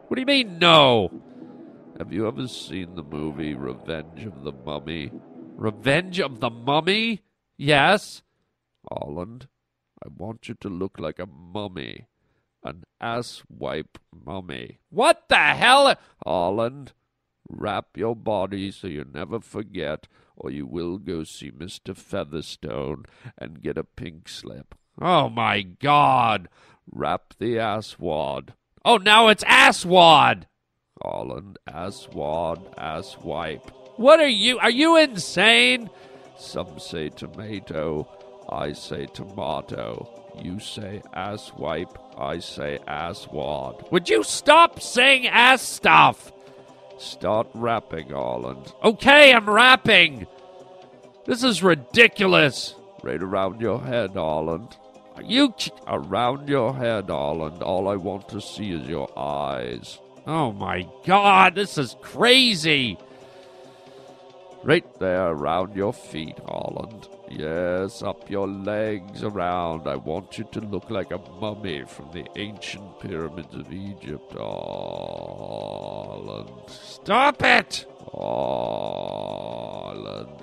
What 0.07 0.15
do 0.15 0.21
you 0.21 0.25
mean, 0.25 0.59
no? 0.59 1.09
Have 1.97 2.11
you 2.11 2.27
ever 2.27 2.45
seen 2.49 2.95
the 2.95 3.03
movie 3.03 3.53
Revenge 3.53 4.25
of 4.25 4.43
the 4.43 4.51
Mummy? 4.51 5.11
Revenge 5.55 6.19
of 6.19 6.41
the 6.41 6.49
Mummy? 6.49 7.21
Yes. 7.55 8.21
Holland, 8.91 9.47
I 10.03 10.09
want 10.13 10.49
you 10.49 10.55
to 10.55 10.67
look 10.67 10.99
like 10.99 11.19
a 11.19 11.25
mummy. 11.25 12.07
An 12.65 12.83
ass 12.99 13.43
wipe 13.47 13.97
mummy. 14.13 14.79
What 14.89 15.29
the 15.29 15.37
hell? 15.37 15.95
Holland, 16.25 16.91
wrap 17.49 17.97
your 17.97 18.15
body 18.15 18.71
so 18.71 18.87
you 18.87 19.05
never 19.13 19.39
forget, 19.39 20.07
or 20.35 20.51
you 20.51 20.65
will 20.65 20.97
go 20.97 21.23
see 21.23 21.51
Mr. 21.51 21.95
Featherstone 21.95 23.05
and 23.37 23.61
get 23.61 23.77
a 23.77 23.83
pink 23.83 24.29
slip. 24.29 24.75
Oh 25.01 25.29
my 25.29 25.61
god! 25.61 26.49
Wrap 26.91 27.33
the 27.39 27.55
asswad. 27.55 28.49
Oh, 28.85 28.97
now 28.97 29.27
it's 29.27 29.43
asswad! 29.43 30.43
Holland, 31.01 31.57
asswad, 31.67 32.73
ass 32.77 33.17
wipe. 33.23 33.71
What 33.97 34.19
are 34.19 34.27
you? 34.27 34.59
Are 34.59 34.69
you 34.69 34.97
insane? 34.97 35.89
Some 36.37 36.79
say 36.79 37.09
tomato. 37.09 38.07
I 38.49 38.73
say 38.73 39.05
tomato. 39.07 40.09
You 40.41 40.59
say 40.59 41.01
ass 41.13 41.51
wipe. 41.57 41.97
I 42.17 42.39
say 42.39 42.79
asswad. 42.87 43.91
Would 43.91 44.09
you 44.09 44.23
stop 44.23 44.81
saying 44.81 45.27
ass 45.27 45.61
stuff? 45.61 46.31
Start 46.99 47.47
rapping, 47.53 48.09
Arland. 48.09 48.73
Okay, 48.83 49.33
I'm 49.33 49.49
rapping. 49.49 50.27
This 51.25 51.43
is 51.43 51.63
ridiculous. 51.63 52.75
Right 53.01 53.21
around 53.23 53.61
your 53.61 53.81
head, 53.81 54.15
Arland. 54.15 54.75
Are 55.15 55.23
you 55.23 55.53
ch- 55.57 55.71
around 55.87 56.49
your 56.49 56.75
head, 56.75 57.07
Arland. 57.07 57.61
All 57.61 57.87
I 57.87 57.95
want 57.95 58.27
to 58.29 58.41
see 58.41 58.71
is 58.71 58.87
your 58.87 59.09
eyes. 59.17 59.99
Oh 60.27 60.51
my 60.51 60.85
god, 61.05 61.55
this 61.55 61.77
is 61.77 61.95
crazy. 62.01 62.97
Right 64.63 64.85
there 64.99 65.27
around 65.27 65.75
your 65.75 65.93
feet, 65.93 66.37
Holland. 66.45 67.07
Yes, 67.29 68.01
up 68.01 68.27
your 68.29 68.47
legs 68.47 69.23
around. 69.23 69.87
I 69.87 69.95
want 69.95 70.39
you 70.39 70.45
to 70.51 70.59
look 70.61 70.89
like 70.89 71.11
a 71.11 71.19
mummy 71.39 71.83
from 71.85 72.11
the 72.11 72.25
ancient 72.35 72.99
pyramids 72.99 73.53
of 73.53 73.71
Egypt, 73.71 74.33
Holland. 74.33 75.69
Stop 76.67 77.43
it! 77.43 77.85
Holland. 78.11 79.09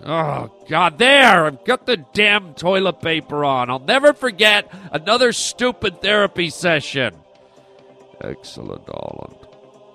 Oh, 0.04 0.52
God, 0.68 0.98
there! 0.98 1.46
I've 1.46 1.64
got 1.64 1.86
the 1.86 1.96
damn 1.96 2.54
toilet 2.54 3.00
paper 3.00 3.44
on. 3.44 3.68
I'll 3.68 3.80
never 3.80 4.12
forget 4.12 4.72
another 4.92 5.32
stupid 5.32 6.00
therapy 6.00 6.50
session. 6.50 7.16
Excellent, 8.20 8.86
Holland. 8.86 9.36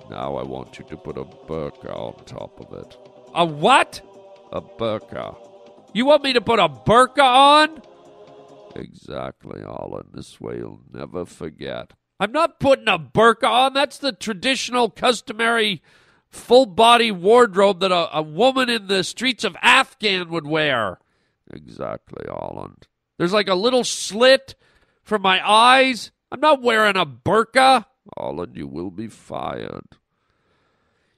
Now 0.09 0.35
I 0.35 0.43
want 0.43 0.77
you 0.77 0.83
to 0.89 0.97
put 0.97 1.17
a 1.17 1.23
burqa 1.23 1.95
on 1.95 2.25
top 2.25 2.59
of 2.59 2.73
it. 2.77 2.97
A 3.33 3.45
what? 3.45 4.01
A 4.51 4.61
burqa. 4.61 5.37
You 5.93 6.05
want 6.05 6.23
me 6.23 6.33
to 6.33 6.41
put 6.41 6.59
a 6.59 6.69
burqa 6.69 7.23
on? 7.23 7.81
Exactly, 8.75 9.61
Holland. 9.61 10.09
This 10.13 10.39
way 10.39 10.57
you'll 10.57 10.81
never 10.93 11.25
forget. 11.25 11.91
I'm 12.19 12.31
not 12.31 12.59
putting 12.59 12.87
a 12.87 12.97
burqa 12.97 13.49
on. 13.49 13.73
That's 13.73 13.97
the 13.97 14.13
traditional, 14.13 14.89
customary, 14.89 15.81
full 16.29 16.65
body 16.65 17.11
wardrobe 17.11 17.81
that 17.81 17.91
a, 17.91 18.17
a 18.17 18.21
woman 18.21 18.69
in 18.69 18.87
the 18.87 19.03
streets 19.03 19.43
of 19.43 19.57
Afghan 19.61 20.29
would 20.29 20.47
wear. 20.47 20.99
Exactly, 21.51 22.25
Holland. 22.29 22.87
There's 23.17 23.33
like 23.33 23.49
a 23.49 23.55
little 23.55 23.83
slit 23.83 24.55
for 25.03 25.19
my 25.19 25.45
eyes. 25.45 26.11
I'm 26.31 26.39
not 26.39 26.61
wearing 26.61 26.95
a 26.95 27.05
burqa. 27.05 27.85
Holland, 28.17 28.55
you 28.55 28.67
will 28.67 28.91
be 28.91 29.07
fired. 29.07 29.97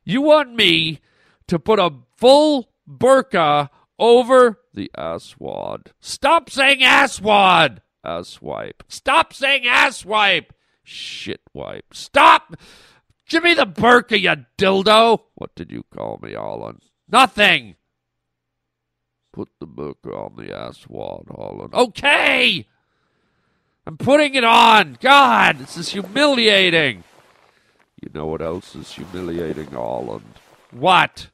You 0.04 0.22
want 0.22 0.56
me 0.56 1.00
to 1.48 1.60
put 1.60 1.80
a 1.80 1.94
full 2.18 2.70
burqa 2.90 3.70
over 4.00 4.60
the 4.74 4.92
asswad. 4.98 5.88
Stop 6.00 6.50
saying 6.50 6.80
asswad! 6.80 7.80
Asswipe. 8.06 8.82
Stop 8.88 9.34
saying 9.34 9.64
asswipe! 9.64 10.48
Shitwipe. 10.86 11.94
Stop! 11.94 12.56
Jimmy 13.26 13.54
the 13.54 13.66
Burka, 13.66 14.20
you 14.20 14.36
dildo! 14.58 15.20
What 15.36 15.56
did 15.56 15.72
you 15.72 15.84
call 15.96 16.20
me, 16.22 16.34
Holland? 16.34 16.82
Nothing! 17.08 17.76
Put 19.32 19.50
the 19.60 19.66
burka 19.66 20.10
on 20.10 20.36
the 20.36 20.54
asswad, 20.54 21.28
Holland. 21.36 21.74
Okay! 21.74 22.68
I'm 23.88 23.98
putting 23.98 24.36
it 24.36 24.44
on! 24.44 24.98
God, 25.02 25.58
this 25.58 25.78
is 25.78 25.90
humiliating! 25.90 27.04
You 28.02 28.12
know 28.14 28.28
what 28.28 28.42
else 28.42 28.76
is 28.76 28.92
humiliating, 28.92 29.72
Holland? 29.72 30.26
What? 30.72 31.30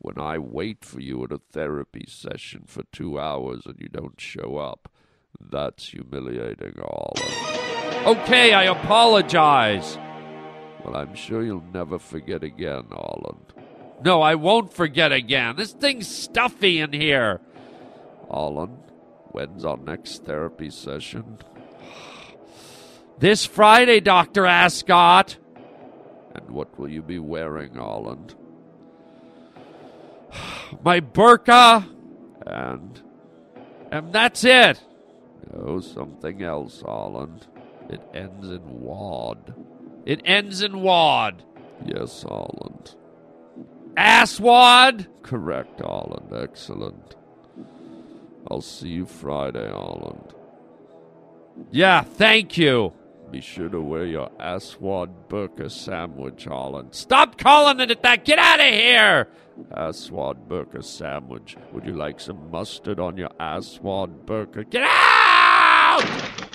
When 0.00 0.18
I 0.18 0.38
wait 0.38 0.84
for 0.84 1.00
you 1.00 1.24
at 1.24 1.32
a 1.32 1.40
therapy 1.52 2.04
session 2.06 2.64
for 2.66 2.84
two 2.92 3.18
hours 3.18 3.62
and 3.66 3.76
you 3.80 3.88
don't 3.88 4.20
show 4.20 4.56
up, 4.56 4.88
that's 5.40 5.88
humiliating, 5.88 6.74
Holland. 6.76 8.06
Okay, 8.06 8.52
I 8.52 8.64
apologize. 8.64 9.98
Well, 10.84 10.96
I'm 10.96 11.14
sure 11.14 11.42
you'll 11.42 11.64
never 11.74 11.98
forget 11.98 12.44
again, 12.44 12.84
Holland. 12.90 13.52
No, 14.04 14.22
I 14.22 14.36
won't 14.36 14.72
forget 14.72 15.10
again. 15.10 15.56
This 15.56 15.72
thing's 15.72 16.06
stuffy 16.06 16.80
in 16.80 16.92
here. 16.92 17.40
Holland, 18.30 18.78
when's 19.32 19.64
our 19.64 19.76
next 19.76 20.24
therapy 20.24 20.70
session? 20.70 21.38
This 23.18 23.44
Friday, 23.44 23.98
Dr. 23.98 24.46
Ascot. 24.46 25.36
And 26.36 26.50
what 26.50 26.78
will 26.78 26.88
you 26.88 27.02
be 27.02 27.18
wearing, 27.18 27.74
Holland? 27.74 28.36
My 30.84 31.00
burqa. 31.00 31.88
And. 32.46 33.02
And 33.90 34.12
that's 34.12 34.44
it. 34.44 34.82
No, 35.52 35.80
something 35.80 36.42
else, 36.42 36.82
Holland. 36.82 37.46
It 37.88 38.02
ends 38.12 38.50
in 38.50 38.80
wad. 38.80 39.54
It 40.04 40.20
ends 40.24 40.62
in 40.62 40.80
wad. 40.82 41.42
Yes, 41.84 42.22
Holland. 42.22 42.94
Asswad? 43.96 45.06
Correct, 45.22 45.80
Holland. 45.80 46.32
Excellent. 46.34 47.16
I'll 48.50 48.60
see 48.60 48.88
you 48.88 49.06
Friday, 49.06 49.68
Holland. 49.70 50.34
Yeah, 51.70 52.02
thank 52.02 52.56
you. 52.56 52.92
Be 53.30 53.40
sure 53.40 53.68
to 53.68 53.80
wear 53.80 54.06
your 54.06 54.30
Aswad 54.40 55.28
burqa 55.28 55.70
sandwich, 55.70 56.44
Holland. 56.44 56.94
Stop 56.94 57.36
calling 57.36 57.80
it 57.80 58.02
that! 58.02 58.24
Get 58.24 58.38
out 58.38 58.60
of 58.60 58.66
here! 58.66 59.28
Aswad 59.76 60.48
burger 60.48 60.82
sandwich. 60.82 61.56
Would 61.72 61.84
you 61.84 61.94
like 61.94 62.20
some 62.20 62.50
mustard 62.50 62.98
on 63.00 63.16
your 63.16 63.30
Aswad 63.38 64.26
burger? 64.26 64.64
Get 64.64 64.82
out! 64.84 66.48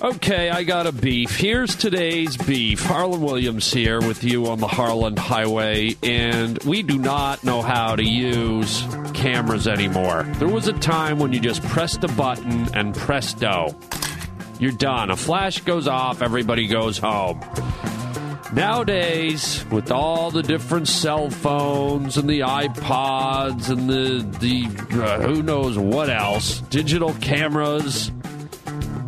Okay, 0.00 0.48
I 0.48 0.62
got 0.62 0.86
a 0.86 0.92
beef. 0.92 1.36
Here's 1.36 1.74
today's 1.74 2.36
beef. 2.36 2.80
Harlan 2.80 3.20
Williams 3.20 3.72
here 3.72 4.00
with 4.00 4.22
you 4.22 4.46
on 4.46 4.60
the 4.60 4.68
Harlan 4.68 5.16
Highway, 5.16 5.96
and 6.04 6.56
we 6.62 6.84
do 6.84 6.98
not 6.98 7.42
know 7.42 7.62
how 7.62 7.96
to 7.96 8.04
use 8.04 8.84
cameras 9.12 9.66
anymore. 9.66 10.22
There 10.36 10.46
was 10.46 10.68
a 10.68 10.72
time 10.74 11.18
when 11.18 11.32
you 11.32 11.40
just 11.40 11.64
pressed 11.64 12.00
the 12.00 12.08
button 12.08 12.72
and 12.76 12.94
presto, 12.94 13.76
you're 14.60 14.70
done. 14.70 15.10
A 15.10 15.16
flash 15.16 15.62
goes 15.62 15.88
off, 15.88 16.22
everybody 16.22 16.68
goes 16.68 16.98
home. 16.98 17.40
Nowadays, 18.52 19.64
with 19.70 19.90
all 19.90 20.30
the 20.30 20.42
different 20.42 20.88
cell 20.88 21.28
phones 21.28 22.16
and 22.16 22.28
the 22.28 22.40
iPods 22.40 23.68
and 23.68 23.88
the 23.88 24.26
the 24.38 25.02
uh, 25.02 25.20
who 25.20 25.42
knows 25.42 25.76
what 25.76 26.08
else, 26.08 26.60
digital 26.62 27.12
cameras, 27.14 28.10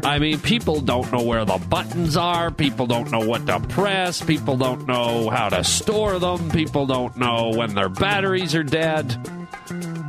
I 0.04 0.18
mean, 0.18 0.40
people 0.40 0.80
don't 0.80 1.10
know 1.12 1.22
where 1.22 1.44
the 1.44 1.58
buttons 1.58 2.16
are. 2.16 2.50
People 2.50 2.86
don't 2.86 3.10
know 3.10 3.20
what 3.20 3.46
to 3.46 3.60
press. 3.60 4.22
People 4.22 4.56
don't 4.56 4.86
know 4.86 5.30
how 5.30 5.48
to 5.48 5.62
store 5.64 6.18
them. 6.18 6.50
People 6.50 6.86
don't 6.86 7.16
know 7.16 7.50
when 7.54 7.74
their 7.74 7.88
batteries 7.88 8.54
are 8.54 8.62
dead. 8.62 9.16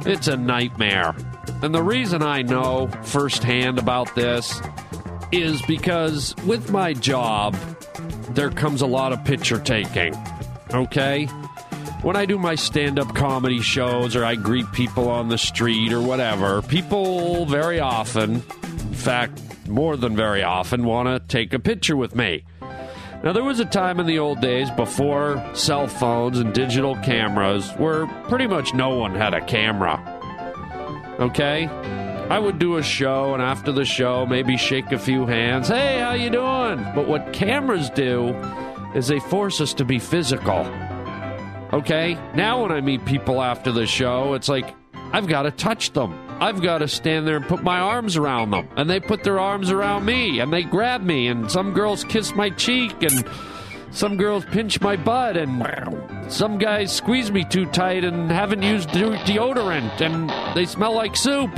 It's 0.06 0.28
a 0.28 0.38
nightmare. 0.38 1.16
And 1.62 1.76
the 1.76 1.84
reason 1.84 2.22
I 2.22 2.42
know 2.42 2.88
firsthand 3.04 3.80
about 3.80 4.14
this 4.16 4.62
is 5.32 5.62
because 5.64 6.36
with 6.46 6.72
my 6.72 6.94
job, 6.94 7.56
there 8.36 8.50
comes 8.50 8.82
a 8.82 8.88
lot 8.88 9.14
of 9.14 9.24
picture 9.26 9.60
taking. 9.60 10.16
Okay? 10.74 11.26
When 12.02 12.16
I 12.16 12.26
do 12.26 12.40
my 12.40 12.56
stand 12.56 12.98
up 12.98 13.14
comedy 13.14 13.62
shows 13.62 14.16
or 14.16 14.26
I 14.26 14.36
greet 14.36 14.72
people 14.72 15.10
on 15.10 15.30
the 15.30 15.38
street 15.38 15.94
or 15.94 16.02
whatever, 16.02 16.62
people 16.64 17.46
very 17.46 17.80
often, 17.80 18.36
in 18.36 18.94
fact, 18.94 19.40
more 19.68 19.96
than 19.96 20.16
very 20.16 20.44
often, 20.44 20.84
want 20.84 21.08
to 21.08 21.20
take 21.28 21.54
a 21.54 21.60
picture 21.60 21.96
with 21.96 22.16
me. 22.16 22.44
Now, 23.24 23.34
there 23.34 23.44
was 23.44 23.60
a 23.60 23.66
time 23.66 24.00
in 24.00 24.08
the 24.08 24.18
old 24.18 24.42
days 24.42 24.72
before 24.72 25.48
cell 25.54 25.88
phones 25.88 26.40
and 26.40 26.52
digital 26.54 26.96
cameras 26.96 27.70
where 27.74 28.08
pretty 28.28 28.48
much 28.48 28.74
no 28.74 28.96
one 28.96 29.14
had 29.14 29.36
a 29.36 29.46
camera. 29.46 30.02
Okay? 31.20 31.70
I 32.32 32.40
would 32.40 32.60
do 32.60 32.78
a 32.78 32.82
show, 32.82 33.34
and 33.34 33.44
after 33.44 33.74
the 33.74 33.84
show, 33.84 34.26
maybe 34.26 34.56
shake 34.56 34.94
a 34.94 34.98
few 34.98 35.26
hands. 35.26 35.68
Hey, 35.68 36.00
how 36.00 36.14
you 36.14 36.30
doing? 36.30 36.82
But 36.96 37.06
what 37.06 37.34
cameras 37.34 37.90
do 37.90 38.30
is 38.96 39.10
they 39.10 39.20
force 39.20 39.60
us 39.60 39.74
to 39.74 39.84
be 39.84 40.00
physical. 40.00 40.66
Okay? 41.74 42.18
Now, 42.34 42.62
when 42.62 42.72
I 42.72 42.80
meet 42.80 43.04
people 43.04 43.42
after 43.42 43.74
the 43.74 43.86
show, 43.86 44.34
it's 44.34 44.48
like 44.48 44.74
I've 45.12 45.28
got 45.28 45.42
to 45.42 45.52
touch 45.52 45.92
them. 45.92 46.18
I've 46.40 46.62
got 46.62 46.78
to 46.78 46.88
stand 46.88 47.28
there 47.28 47.36
and 47.36 47.46
put 47.46 47.64
my 47.64 47.82
arms 47.82 48.16
around 48.16 48.52
them. 48.52 48.70
And 48.78 48.90
they 48.90 49.02
put 49.02 49.26
their 49.26 49.38
arms 49.38 49.70
around 49.70 50.06
me 50.06 50.40
and 50.40 50.54
they 50.54 50.64
grab 50.64 51.04
me. 51.04 51.28
And 51.28 51.52
some 51.52 51.74
girls 51.74 52.06
kiss 52.06 52.34
my 52.34 52.50
cheek 52.50 53.04
and 53.04 53.28
some 53.92 54.16
girls 54.16 54.46
pinch 54.46 54.80
my 54.80 54.96
butt. 54.96 55.36
And 55.36 56.32
some 56.32 56.58
guys 56.58 56.94
squeeze 56.94 57.30
me 57.30 57.44
too 57.44 57.66
tight 57.66 58.06
and 58.06 58.32
haven't 58.32 58.62
used 58.62 58.90
de- 58.92 59.18
deodorant 59.18 60.00
and 60.00 60.30
they 60.56 60.66
smell 60.66 60.94
like 60.94 61.18
soup. 61.18 61.52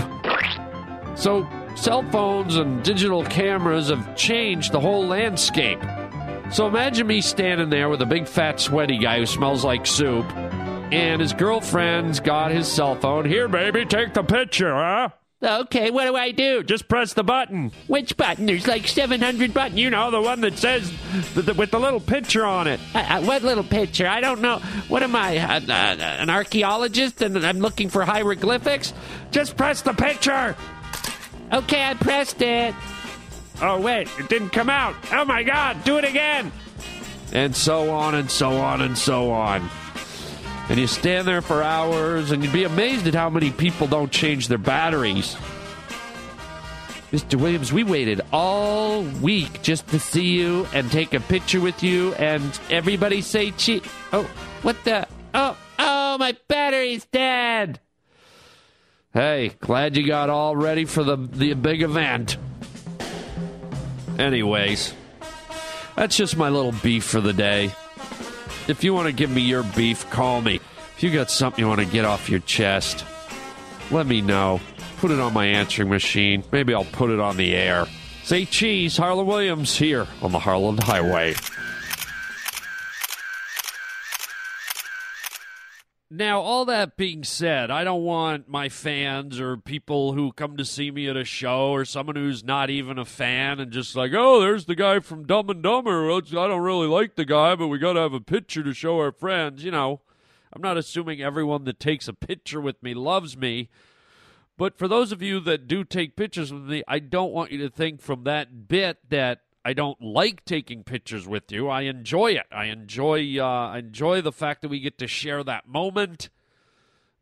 So, 1.15 1.48
cell 1.75 2.03
phones 2.12 2.55
and 2.55 2.84
digital 2.84 3.24
cameras 3.24 3.89
have 3.89 4.15
changed 4.15 4.72
the 4.72 4.79
whole 4.79 5.05
landscape. 5.05 5.79
So, 6.51 6.67
imagine 6.67 7.08
me 7.08 7.22
standing 7.22 7.70
there 7.70 7.89
with 7.89 8.01
a 8.01 8.05
big 8.05 8.27
fat 8.27 8.60
sweaty 8.60 8.98
guy 8.98 9.20
who 9.20 9.25
smells 9.25 9.63
like 9.63 9.86
soup 9.86 10.25
and 10.93 11.20
his 11.22 11.34
girlfriend's 11.34 12.20
got 12.20 12.51
his 12.51 12.67
cell 12.67 12.96
phone. 12.96 13.25
Here, 13.25 13.48
baby, 13.48 13.86
take 13.86 14.13
the 14.13 14.24
picture, 14.24 14.74
huh? 14.74 15.10
Okay, 15.43 15.91
what 15.91 16.06
do 16.06 16.15
I 16.15 16.32
do? 16.32 16.63
Just 16.63 16.88
press 16.88 17.13
the 17.13 17.23
button. 17.23 17.71
Which 17.88 18.15
button? 18.15 18.45
There's 18.45 18.65
like 18.65 18.88
700 18.88 19.54
buttons. 19.54 19.78
You 19.78 19.89
know, 19.89 20.10
the 20.10 20.21
one 20.21 20.39
that 20.41 20.58
says 20.58 20.89
th- 21.34 21.45
th- 21.45 21.58
with 21.58 21.71
the 21.71 21.80
little 21.80 21.99
picture 21.99 22.45
on 22.45 22.67
it. 22.67 22.80
Uh, 22.95 22.99
uh, 22.99 23.21
what 23.23 23.43
little 23.43 23.63
picture? 23.63 24.08
I 24.08 24.21
don't 24.21 24.39
know. 24.39 24.60
What 24.88 25.04
am 25.04 25.15
I, 25.17 25.38
uh, 25.39 25.60
uh, 25.67 25.71
an 25.73 26.30
archaeologist 26.30 27.21
and 27.21 27.38
I'm 27.45 27.60
looking 27.60 27.89
for 27.89 28.06
hieroglyphics? 28.06 28.93
Just 29.32 29.58
press 29.58 29.82
the 29.82 29.93
picture. 29.93 30.56
Okay, 31.54 31.84
I 31.84 31.94
pressed 31.94 32.42
it. 32.42 32.74
Oh, 33.62 33.80
wait, 33.80 34.10
it 34.20 34.28
didn't 34.28 34.50
come 34.50 34.70
out. 34.70 34.96
Oh 35.12 35.24
my 35.24 35.44
god, 35.44 35.84
do 35.84 35.98
it 35.98 36.04
again. 36.04 36.52
And 37.32 37.56
so 37.56 37.92
on 37.92 38.16
and 38.16 38.30
so 38.30 38.58
on 38.58 38.82
and 38.82 38.98
so 38.98 39.32
on 39.32 39.70
and 40.70 40.80
you 40.80 40.88
stand 40.88 41.28
there 41.28 41.42
for 41.42 41.62
hours, 41.62 42.32
and 42.32 42.44
you'd 42.44 42.54
be 42.54 42.63
amazed 42.63 43.08
at 43.08 43.13
how 43.13 43.30
many 43.30 43.52
people 43.52 43.88
don't 43.88 44.12
change 44.12 44.48
their 44.48 44.58
batteries. 44.58 45.36
Mr. 47.12 47.36
Williams, 47.36 47.72
we 47.72 47.84
waited 47.84 48.22
all 48.32 49.04
week 49.04 49.62
just 49.62 49.88
to 49.89 50.00
see 50.00 50.32
you 50.32 50.66
and 50.74 50.92
take 50.92 51.13
a 51.13 51.20
picture 51.20 51.62
with 51.62 51.84
you, 51.84 52.13
and 52.16 52.60
everybody 52.70 53.22
say 53.22 53.52
cheese. 53.52 53.84
Oh, 54.12 54.24
what 54.62 54.82
the? 54.84 55.08
Oh, 55.34 55.56
oh, 55.80 56.18
my 56.18 56.36
battery's 56.48 57.06
dead. 57.06 57.80
Hey, 59.13 59.52
glad 59.60 59.95
you 59.95 60.08
got 60.08 60.32
all 60.32 60.56
ready 60.56 60.86
for 60.86 61.04
the 61.04 61.17
the 61.17 61.54
big 61.54 61.84
event. 61.84 62.38
Anyways, 64.17 64.95
that's 65.95 66.17
just 66.17 66.36
my 66.36 66.49
little 66.49 66.71
beef 66.71 67.04
for 67.04 67.21
the 67.21 67.32
day. 67.32 67.65
If 68.67 68.84
you 68.84 68.91
want 68.91 69.06
to 69.06 69.13
give 69.13 69.30
me 69.30 69.41
your 69.41 69.62
beef, 69.62 70.10
call 70.10 70.41
me. 70.41 70.56
If 70.95 71.04
you 71.04 71.13
got 71.13 71.30
something 71.30 71.63
you 71.63 71.67
want 71.67 71.82
to 71.82 71.86
get 71.86 72.06
off 72.06 72.28
your 72.28 72.39
chest, 72.39 73.06
let 73.91 74.08
me 74.08 74.21
know. 74.21 74.60
Put 74.97 75.12
it 75.12 75.19
on 75.19 75.32
my 75.32 75.45
answering 75.45 75.89
machine. 75.89 76.43
Maybe 76.52 76.73
I'll 76.73 76.84
put 76.84 77.12
it 77.12 77.19
on 77.19 77.38
the 77.38 77.54
air. 77.54 77.86
Say 78.23 78.45
cheese, 78.45 78.97
Harlan 78.97 79.28
Williams 79.28 79.78
here 79.78 80.08
on 80.23 80.32
the 80.32 80.39
Harlan 80.39 80.80
Highway. 80.80 81.36
Now, 86.15 86.41
all 86.41 86.65
that 86.65 86.95
being 86.95 87.23
said, 87.23 87.71
I 87.71 87.84
don't 87.84 88.04
want 88.04 88.47
my 88.47 88.69
fans 88.69 89.39
or 89.39 89.58
people 89.58 90.13
who 90.13 90.32
come 90.32 90.58
to 90.58 90.63
see 90.63 90.91
me 90.91 91.10
at 91.10 91.17
a 91.17 91.26
show 91.26 91.71
or 91.71 91.86
someone 91.86 92.15
who's 92.15 92.43
not 92.43 92.69
even 92.69 92.99
a 92.99 93.04
fan 93.04 93.60
and 93.60 93.71
just 93.71 93.95
like, 93.95 94.12
oh, 94.13 94.39
there's 94.39 94.65
the 94.65 94.76
guy 94.76 94.99
from 94.99 95.26
Dumb 95.26 95.49
and 95.49 95.63
Dumber. 95.63 96.12
I 96.12 96.19
don't 96.19 96.62
really 96.62 96.86
like 96.86 97.15
the 97.15 97.26
guy, 97.26 97.56
but 97.56 97.67
we 97.67 97.80
got 97.80 97.93
to 97.93 98.02
have 98.02 98.13
a 98.13 98.19
picture 98.19 98.62
to 98.62 98.76
show 98.76 98.99
our 98.99 99.12
friends. 99.12 99.63
You 99.63 99.71
know, 99.71 100.02
I'm 100.54 100.62
not 100.62 100.78
assuming 100.78 101.19
everyone 101.19 101.63
that 101.63 101.80
takes 101.80 102.08
a 102.08 102.13
picture 102.13 102.62
with 102.62 102.84
me 102.84 102.93
loves 102.93 103.36
me. 103.36 103.69
But 104.56 104.78
for 104.78 104.88
those 104.88 105.12
of 105.12 105.23
you 105.23 105.39
that 105.39 105.67
do 105.67 105.84
take 105.84 106.15
pictures 106.15 106.54
with 106.54 106.62
me, 106.62 106.84
I 106.88 106.99
don't 106.99 107.34
want 107.34 107.52
you 107.52 107.58
to 107.58 107.69
think 107.71 108.02
from 108.02 108.23
that 108.26 108.67
bit 108.67 108.99
that 109.10 109.41
I 109.65 109.73
don't 109.73 110.02
like 110.02 110.43
taking 110.43 110.84
pictures 110.84 111.28
with 111.28 111.52
you. 111.52 111.69
I 111.69 111.82
enjoy 111.82 112.32
it. 112.32 112.47
I 112.52 112.65
enjoy 112.65 113.39
uh, 113.39 113.76
enjoy 113.78 114.21
the 114.21 114.32
fact 114.32 114.62
that 114.62 114.67
we 114.69 114.80
get 114.80 114.97
to 114.97 115.08
share 115.08 115.43
that 115.43 115.67
moment, 115.67 116.30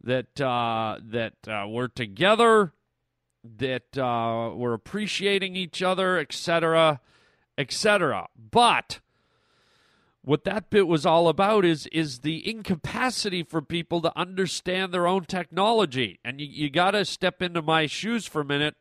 that 0.04 0.42
uh, 0.42 0.98
that 1.04 1.48
uh, 1.48 1.68
we're 1.68 1.88
together, 1.88 2.74
that 3.44 3.96
uh, 3.96 4.52
we're 4.56 4.74
appreciating 4.74 5.56
each 5.56 5.84
other, 5.84 6.18
etc., 6.18 7.00
etc. 7.60 8.28
But 8.36 9.02
what 10.24 10.44
that 10.46 10.72
bit 10.72 10.88
was 10.88 11.06
all 11.06 11.28
about 11.28 11.64
is 11.64 11.86
is 11.88 12.20
the 12.20 12.48
incapacity 12.50 13.44
for 13.44 13.62
people 13.62 14.02
to 14.02 14.18
understand 14.18 14.92
their 14.92 15.06
own 15.06 15.26
technology, 15.26 16.20
and 16.26 16.42
you, 16.42 16.48
you 16.48 16.70
got 16.72 16.92
to 16.92 17.06
step 17.06 17.44
into 17.44 17.62
my 17.62 17.86
shoes 17.86 18.26
for 18.26 18.42
a 18.42 18.46
minute 18.46 18.78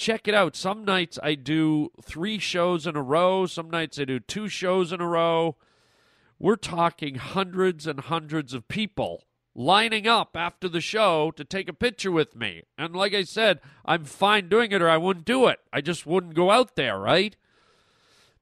check 0.00 0.26
it 0.26 0.34
out. 0.34 0.56
Some 0.56 0.84
nights 0.84 1.18
I 1.22 1.34
do 1.34 1.90
three 2.02 2.38
shows 2.38 2.86
in 2.86 2.96
a 2.96 3.02
row, 3.02 3.44
some 3.44 3.68
nights 3.70 3.98
I 3.98 4.06
do 4.06 4.18
two 4.18 4.48
shows 4.48 4.92
in 4.92 5.00
a 5.00 5.06
row. 5.06 5.56
We're 6.38 6.56
talking 6.56 7.16
hundreds 7.16 7.86
and 7.86 8.00
hundreds 8.00 8.54
of 8.54 8.66
people 8.66 9.24
lining 9.54 10.08
up 10.08 10.30
after 10.34 10.68
the 10.68 10.80
show 10.80 11.30
to 11.32 11.44
take 11.44 11.68
a 11.68 11.74
picture 11.74 12.10
with 12.10 12.34
me. 12.34 12.62
And 12.78 12.96
like 12.96 13.12
I 13.12 13.24
said, 13.24 13.60
I'm 13.84 14.06
fine 14.06 14.48
doing 14.48 14.72
it 14.72 14.80
or 14.80 14.88
I 14.88 14.96
wouldn't 14.96 15.26
do 15.26 15.48
it. 15.48 15.58
I 15.70 15.82
just 15.82 16.06
wouldn't 16.06 16.34
go 16.34 16.50
out 16.50 16.76
there, 16.76 16.98
right? 16.98 17.36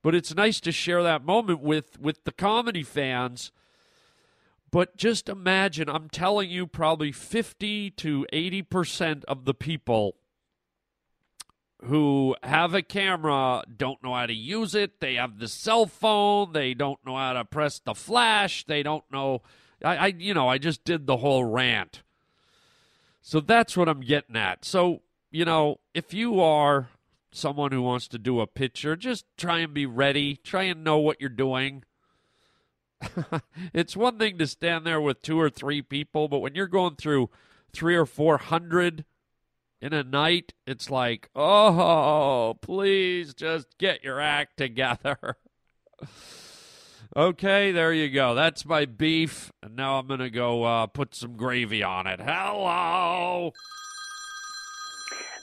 But 0.00 0.14
it's 0.14 0.32
nice 0.32 0.60
to 0.60 0.70
share 0.70 1.02
that 1.02 1.24
moment 1.24 1.60
with 1.60 1.98
with 1.98 2.22
the 2.22 2.30
comedy 2.30 2.84
fans. 2.84 3.50
But 4.70 4.96
just 4.96 5.28
imagine, 5.28 5.88
I'm 5.88 6.08
telling 6.08 6.50
you 6.50 6.68
probably 6.68 7.10
50 7.10 7.90
to 7.92 8.26
80% 8.32 9.24
of 9.24 9.46
the 9.46 9.54
people 9.54 10.14
who 11.84 12.34
have 12.42 12.74
a 12.74 12.82
camera 12.82 13.62
don't 13.74 14.02
know 14.02 14.14
how 14.14 14.26
to 14.26 14.34
use 14.34 14.74
it. 14.74 15.00
They 15.00 15.14
have 15.14 15.38
the 15.38 15.48
cell 15.48 15.86
phone. 15.86 16.52
They 16.52 16.74
don't 16.74 17.04
know 17.06 17.16
how 17.16 17.34
to 17.34 17.44
press 17.44 17.78
the 17.78 17.94
flash. 17.94 18.64
They 18.64 18.82
don't 18.82 19.04
know. 19.12 19.42
I, 19.84 19.96
I, 19.96 20.06
you 20.06 20.34
know, 20.34 20.48
I 20.48 20.58
just 20.58 20.84
did 20.84 21.06
the 21.06 21.18
whole 21.18 21.44
rant. 21.44 22.02
So 23.22 23.40
that's 23.40 23.76
what 23.76 23.88
I'm 23.88 24.00
getting 24.00 24.36
at. 24.36 24.64
So, 24.64 25.02
you 25.30 25.44
know, 25.44 25.78
if 25.94 26.12
you 26.12 26.40
are 26.40 26.88
someone 27.30 27.72
who 27.72 27.82
wants 27.82 28.08
to 28.08 28.18
do 28.18 28.40
a 28.40 28.46
picture, 28.46 28.96
just 28.96 29.24
try 29.36 29.58
and 29.58 29.72
be 29.72 29.86
ready. 29.86 30.36
Try 30.36 30.64
and 30.64 30.82
know 30.82 30.98
what 30.98 31.20
you're 31.20 31.28
doing. 31.28 31.84
it's 33.72 33.96
one 33.96 34.18
thing 34.18 34.38
to 34.38 34.46
stand 34.46 34.84
there 34.84 35.00
with 35.00 35.22
two 35.22 35.38
or 35.38 35.50
three 35.50 35.82
people, 35.82 36.26
but 36.26 36.40
when 36.40 36.54
you're 36.54 36.66
going 36.66 36.96
through 36.96 37.30
three 37.72 37.94
or 37.94 38.06
four 38.06 38.38
hundred 38.38 39.04
in 39.80 39.92
a 39.92 40.02
night, 40.02 40.54
it's 40.66 40.90
like, 40.90 41.30
oh, 41.34 42.56
please 42.60 43.34
just 43.34 43.78
get 43.78 44.02
your 44.02 44.20
act 44.20 44.56
together. 44.56 45.36
okay, 47.16 47.72
there 47.72 47.92
you 47.92 48.10
go. 48.10 48.34
That's 48.34 48.66
my 48.66 48.84
beef. 48.84 49.52
And 49.62 49.76
now 49.76 49.98
I'm 49.98 50.06
going 50.06 50.20
to 50.20 50.30
go 50.30 50.64
uh, 50.64 50.86
put 50.86 51.14
some 51.14 51.36
gravy 51.36 51.82
on 51.82 52.06
it. 52.06 52.20
Hello. 52.20 53.52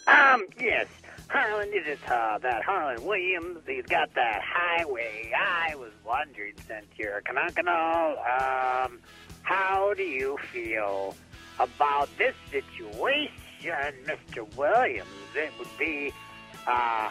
Um, 0.07 0.45
yes. 0.59 0.87
Harlan, 1.27 1.69
it 1.73 1.87
is 1.87 1.99
uh, 2.07 2.37
that 2.39 2.63
Harlan 2.63 3.03
Williams. 3.03 3.59
He's 3.65 3.85
got 3.85 4.13
that 4.13 4.41
highway. 4.43 5.31
I 5.35 5.75
was 5.75 5.91
wondering, 6.05 6.53
since 6.67 6.85
you're 6.97 7.21
Kanakano, 7.21 8.85
um, 8.85 8.99
how 9.41 9.93
do 9.95 10.03
you 10.03 10.37
feel 10.53 11.15
about 11.59 12.09
this 12.17 12.35
situation, 12.51 13.33
Mr. 13.71 14.56
Williams? 14.56 15.10
It 15.36 15.51
would 15.58 15.78
be 15.78 16.13
uh, 16.67 17.10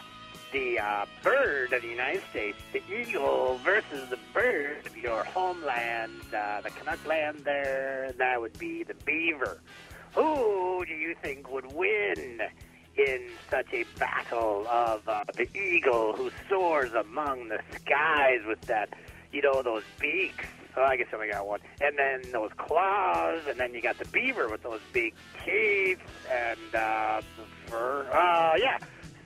the 0.53 0.79
uh, 0.79 1.07
bird 1.23 1.73
of 1.73 1.83
the 1.83 1.88
United 1.88 2.23
States, 2.31 2.59
the 2.73 2.83
eagle, 2.93 3.59
versus 3.64 4.09
the 4.09 4.19
bird 4.33 4.87
of 4.87 4.97
your 4.97 5.25
homeland, 5.25 6.12
uh, 6.35 6.61
the 6.61 6.71
Canuck 6.71 7.05
land 7.07 7.40
there. 7.45 8.12
That 8.17 8.40
would 8.40 8.59
be 8.59 8.83
the 8.85 8.95
beaver. 9.05 9.61
Who 10.14 10.85
do 10.87 10.95
you 10.95 11.14
think 11.23 11.51
would 11.51 11.73
win? 11.73 12.40
in 12.97 13.29
such 13.51 13.73
a 13.73 13.85
battle 13.99 14.67
of 14.69 15.09
uh, 15.09 15.25
the 15.35 15.49
eagle 15.59 16.12
who 16.12 16.31
soars 16.49 16.93
among 16.93 17.49
the 17.49 17.59
skies 17.75 18.40
with 18.47 18.61
that, 18.62 18.88
you 19.33 19.43
know, 19.43 19.62
those 19.62 19.83
beaks. 20.01 20.47
Oh, 20.76 20.82
I 20.82 20.96
guess 20.96 21.06
I 21.12 21.16
only 21.16 21.28
got 21.28 21.46
one. 21.46 21.60
And 21.80 21.96
then 21.96 22.32
those 22.32 22.50
claws, 22.56 23.42
and 23.48 23.58
then 23.60 23.74
you 23.74 23.82
got 23.82 23.98
the 23.98 24.06
beaver 24.06 24.48
with 24.48 24.62
those 24.62 24.80
big 24.92 25.14
teeth 25.44 26.00
and 26.30 26.74
uh, 26.74 27.20
the 27.37 27.70
fur. 27.70 28.06
Uh, 28.12 28.56
yeah. 28.56 28.78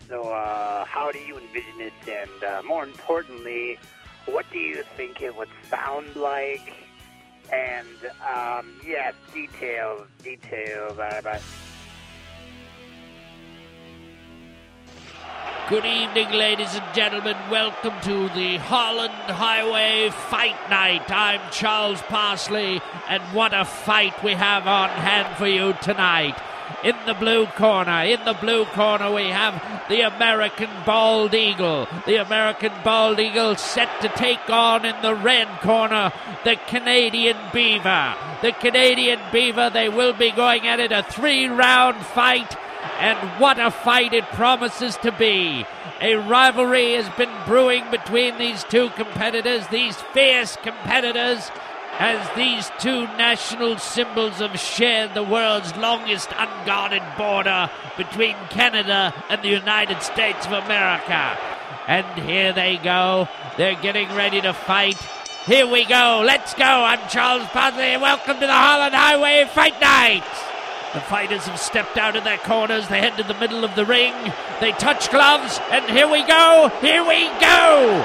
So, 0.08 0.28
uh, 0.28 0.84
how 0.84 1.10
do 1.12 1.18
you 1.18 1.38
envision 1.38 1.80
it? 1.80 1.92
And 2.06 2.44
uh, 2.44 2.62
more 2.66 2.84
importantly, 2.84 3.78
what 4.26 4.46
do 4.52 4.58
you 4.58 4.82
think 4.96 5.22
it 5.22 5.36
would 5.36 5.48
sound 5.70 6.16
like? 6.16 6.72
And 7.50 8.10
um, 8.28 8.80
yes, 8.86 9.14
details, 9.32 10.06
details. 10.22 10.98
Uh, 10.98 11.20
but 11.22 11.42
Good 15.68 15.84
evening, 15.84 16.30
ladies 16.30 16.74
and 16.74 16.94
gentlemen. 16.94 17.36
Welcome 17.50 17.92
to 18.04 18.30
the 18.30 18.56
Holland 18.56 19.12
Highway 19.12 20.08
Fight 20.08 20.56
Night. 20.70 21.10
I'm 21.10 21.42
Charles 21.50 22.00
Parsley, 22.00 22.80
and 23.06 23.22
what 23.34 23.52
a 23.52 23.66
fight 23.66 24.24
we 24.24 24.32
have 24.32 24.66
on 24.66 24.88
hand 24.88 25.36
for 25.36 25.46
you 25.46 25.74
tonight. 25.82 26.40
In 26.84 26.96
the 27.04 27.12
blue 27.12 27.44
corner, 27.48 28.02
in 28.04 28.24
the 28.24 28.32
blue 28.32 28.64
corner, 28.64 29.12
we 29.12 29.28
have 29.28 29.62
the 29.90 30.06
American 30.06 30.70
Bald 30.86 31.34
Eagle. 31.34 31.86
The 32.06 32.16
American 32.16 32.72
Bald 32.82 33.20
Eagle 33.20 33.54
set 33.56 34.00
to 34.00 34.08
take 34.08 34.48
on 34.48 34.86
in 34.86 35.02
the 35.02 35.14
red 35.14 35.48
corner 35.60 36.14
the 36.44 36.56
Canadian 36.66 37.36
Beaver. 37.52 38.14
The 38.40 38.52
Canadian 38.52 39.20
Beaver, 39.30 39.68
they 39.68 39.90
will 39.90 40.14
be 40.14 40.30
going 40.30 40.66
at 40.66 40.80
it 40.80 40.92
a 40.92 41.02
three 41.02 41.46
round 41.46 42.06
fight. 42.06 42.56
And 42.98 43.18
what 43.40 43.58
a 43.58 43.70
fight 43.70 44.12
it 44.12 44.24
promises 44.30 44.96
to 44.98 45.12
be. 45.12 45.64
A 46.00 46.14
rivalry 46.16 46.94
has 46.94 47.08
been 47.16 47.30
brewing 47.46 47.90
between 47.90 48.38
these 48.38 48.64
two 48.64 48.90
competitors, 48.90 49.66
these 49.68 49.96
fierce 50.12 50.56
competitors, 50.56 51.50
as 51.98 52.36
these 52.36 52.70
two 52.78 53.02
national 53.16 53.78
symbols 53.78 54.38
have 54.38 54.58
shared 54.58 55.14
the 55.14 55.22
world's 55.22 55.76
longest 55.76 56.28
unguarded 56.36 57.02
border 57.16 57.68
between 57.96 58.36
Canada 58.50 59.12
and 59.28 59.42
the 59.42 59.48
United 59.48 60.00
States 60.02 60.46
of 60.46 60.52
America. 60.52 61.36
And 61.88 62.06
here 62.22 62.52
they 62.52 62.76
go. 62.76 63.28
They're 63.56 63.80
getting 63.80 64.08
ready 64.14 64.40
to 64.40 64.52
fight. 64.52 64.98
Here 65.46 65.66
we 65.66 65.84
go. 65.86 66.22
Let's 66.24 66.54
go. 66.54 66.64
I'm 66.64 67.08
Charles 67.08 67.48
Parsley. 67.48 67.96
Welcome 67.96 68.34
to 68.34 68.46
the 68.46 68.52
Holland 68.52 68.94
Highway 68.94 69.48
Fight 69.52 69.80
Night. 69.80 70.47
The 70.94 71.00
fighters 71.00 71.46
have 71.46 71.60
stepped 71.60 71.98
out 71.98 72.16
of 72.16 72.24
their 72.24 72.38
corners. 72.38 72.88
They 72.88 73.00
head 73.00 73.18
to 73.18 73.22
the 73.22 73.38
middle 73.38 73.62
of 73.62 73.74
the 73.74 73.84
ring. 73.84 74.14
They 74.60 74.72
touch 74.72 75.10
gloves, 75.10 75.60
and 75.70 75.84
here 75.90 76.08
we 76.08 76.24
go! 76.24 76.72
Here 76.80 77.04
we 77.06 77.26
go! 77.40 78.02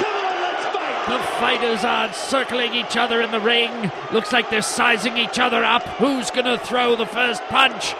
The 1.07 1.19
fighters 1.39 1.83
are 1.85 2.11
circling 2.11 2.73
each 2.73 2.97
other 2.97 3.21
in 3.21 3.31
the 3.31 3.39
ring. 3.39 3.91
Looks 4.11 4.31
like 4.33 4.49
they're 4.49 4.61
sizing 4.61 5.17
each 5.17 5.39
other 5.39 5.63
up. 5.63 5.83
Who's 5.97 6.29
going 6.29 6.45
to 6.45 6.57
throw 6.57 6.95
the 6.95 7.05
first 7.05 7.41
punch? 7.43 7.93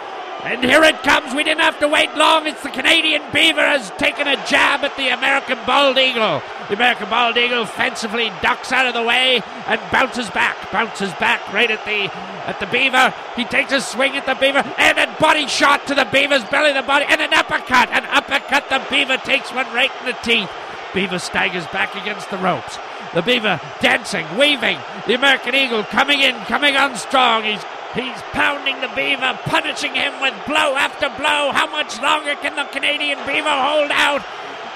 And 0.44 0.62
here 0.62 0.84
it 0.84 1.02
comes. 1.02 1.34
We 1.34 1.42
didn't 1.42 1.62
have 1.62 1.78
to 1.80 1.88
wait 1.88 2.14
long. 2.16 2.46
It's 2.46 2.62
the 2.62 2.68
Canadian 2.68 3.22
Beaver 3.32 3.62
has 3.62 3.90
taken 3.92 4.28
a 4.28 4.36
jab 4.46 4.84
at 4.84 4.94
the 4.98 5.08
American 5.08 5.56
Bald 5.64 5.96
Eagle. 5.96 6.42
The 6.68 6.74
American 6.74 7.08
Bald 7.08 7.38
Eagle 7.38 7.62
offensively 7.62 8.28
ducks 8.42 8.70
out 8.70 8.84
of 8.84 8.92
the 8.92 9.02
way 9.02 9.40
and 9.66 9.80
bounces 9.90 10.28
back. 10.28 10.70
Bounces 10.70 11.10
back 11.14 11.50
right 11.50 11.70
at 11.70 11.82
the 11.86 12.12
at 12.44 12.60
the 12.60 12.66
Beaver. 12.66 13.14
He 13.36 13.46
takes 13.46 13.72
a 13.72 13.80
swing 13.80 14.18
at 14.18 14.26
the 14.26 14.34
Beaver 14.34 14.58
and 14.76 14.98
a 14.98 15.16
body 15.18 15.46
shot 15.46 15.86
to 15.86 15.94
the 15.94 16.04
Beaver's 16.04 16.44
belly, 16.44 16.74
the 16.74 16.82
body, 16.82 17.06
and 17.08 17.22
an 17.22 17.32
uppercut. 17.32 17.88
An 17.88 18.04
uppercut. 18.04 18.68
The 18.68 18.84
Beaver 18.90 19.16
takes 19.24 19.50
one 19.50 19.66
right 19.72 19.90
in 20.00 20.06
the 20.06 20.18
teeth. 20.22 20.50
Beaver 20.92 21.20
staggers 21.20 21.66
back 21.68 21.94
against 21.96 22.28
the 22.30 22.36
ropes. 22.36 22.78
The 23.14 23.22
Beaver 23.22 23.60
dancing, 23.80 24.26
weaving. 24.36 24.78
The 25.06 25.14
American 25.14 25.54
Eagle 25.54 25.84
coming 25.84 26.20
in, 26.20 26.34
coming 26.44 26.76
on 26.76 26.96
strong. 26.96 27.44
He's 27.44 27.64
He's 27.94 28.20
pounding 28.34 28.80
the 28.80 28.90
Beaver, 28.96 29.38
punishing 29.44 29.94
him 29.94 30.20
with 30.20 30.34
blow 30.46 30.74
after 30.74 31.08
blow. 31.10 31.54
How 31.54 31.70
much 31.70 32.00
longer 32.02 32.34
can 32.42 32.56
the 32.56 32.64
Canadian 32.64 33.18
Beaver 33.24 33.48
hold 33.48 33.90
out? 33.92 34.22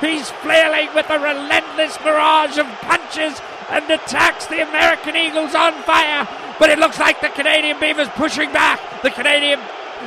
He's 0.01 0.31
flailing 0.31 0.95
with 0.95 1.11
a 1.11 1.19
relentless 1.19 1.99
barrage 1.99 2.59
of 2.59 2.67
punches 2.87 3.41
and 3.71 3.91
attacks 3.91 4.47
the 4.47 4.63
American 4.63 5.17
Eagles 5.17 5.55
on 5.55 5.75
fire. 5.83 6.29
But 6.61 6.71
it 6.71 6.79
looks 6.79 7.01
like 7.01 7.21
the 7.21 7.29
Canadian 7.31 7.81
Beaver's 7.81 8.09
pushing 8.11 8.53
back. 8.53 8.81
The 9.03 9.11
Canadian 9.11 9.59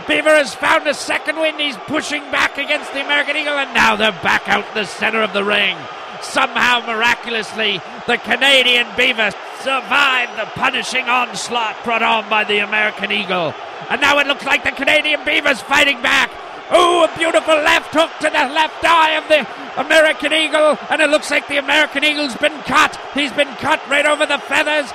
Beaver 0.08 0.30
has 0.30 0.56
found 0.56 0.88
a 0.88 0.94
second 0.94 1.36
wind. 1.36 1.60
He's 1.60 1.76
pushing 1.78 2.22
back 2.32 2.58
against 2.58 2.94
the 2.94 3.04
American 3.04 3.36
Eagle, 3.36 3.60
and 3.60 3.74
now 3.74 3.98
they're 3.98 4.12
back 4.24 4.48
out 4.48 4.66
in 4.70 4.74
the 4.74 4.86
center 4.86 5.22
of 5.22 5.34
the 5.34 5.44
ring. 5.44 5.76
Somehow, 6.22 6.86
miraculously, 6.86 7.82
the 8.08 8.18
Canadian 8.18 8.88
Beaver 8.96 9.32
survived 9.64 10.38
the 10.40 10.46
punishing 10.58 11.06
onslaught 11.06 11.84
brought 11.84 12.02
on 12.02 12.28
by 12.30 12.44
the 12.44 12.60
American 12.60 13.12
Eagle. 13.12 13.54
And 13.90 14.02
now 14.02 14.20
it 14.20 14.28
looks 14.28 14.46
like 14.46 14.64
the 14.64 14.72
Canadian 14.72 15.24
Beaver's 15.26 15.62
fighting 15.62 16.02
back. 16.02 16.32
Ooh, 16.74 17.04
a 17.04 17.12
beautiful 17.18 17.56
left 17.56 17.94
hook 17.94 18.10
to 18.22 18.30
the 18.32 18.48
left 18.54 18.84
eye 18.84 19.20
of 19.20 19.28
the 19.28 19.46
American 19.80 20.32
Eagle. 20.34 20.80
And 20.90 21.02
it 21.02 21.10
looks 21.10 21.30
like 21.30 21.48
the 21.48 21.58
American 21.58 22.04
Eagle's 22.04 22.36
been 22.38 22.58
cut. 22.64 22.98
He's 23.14 23.34
been 23.34 23.54
cut 23.58 23.82
right 23.90 24.06
over 24.06 24.26
the 24.26 24.40
feathers. 24.40 24.90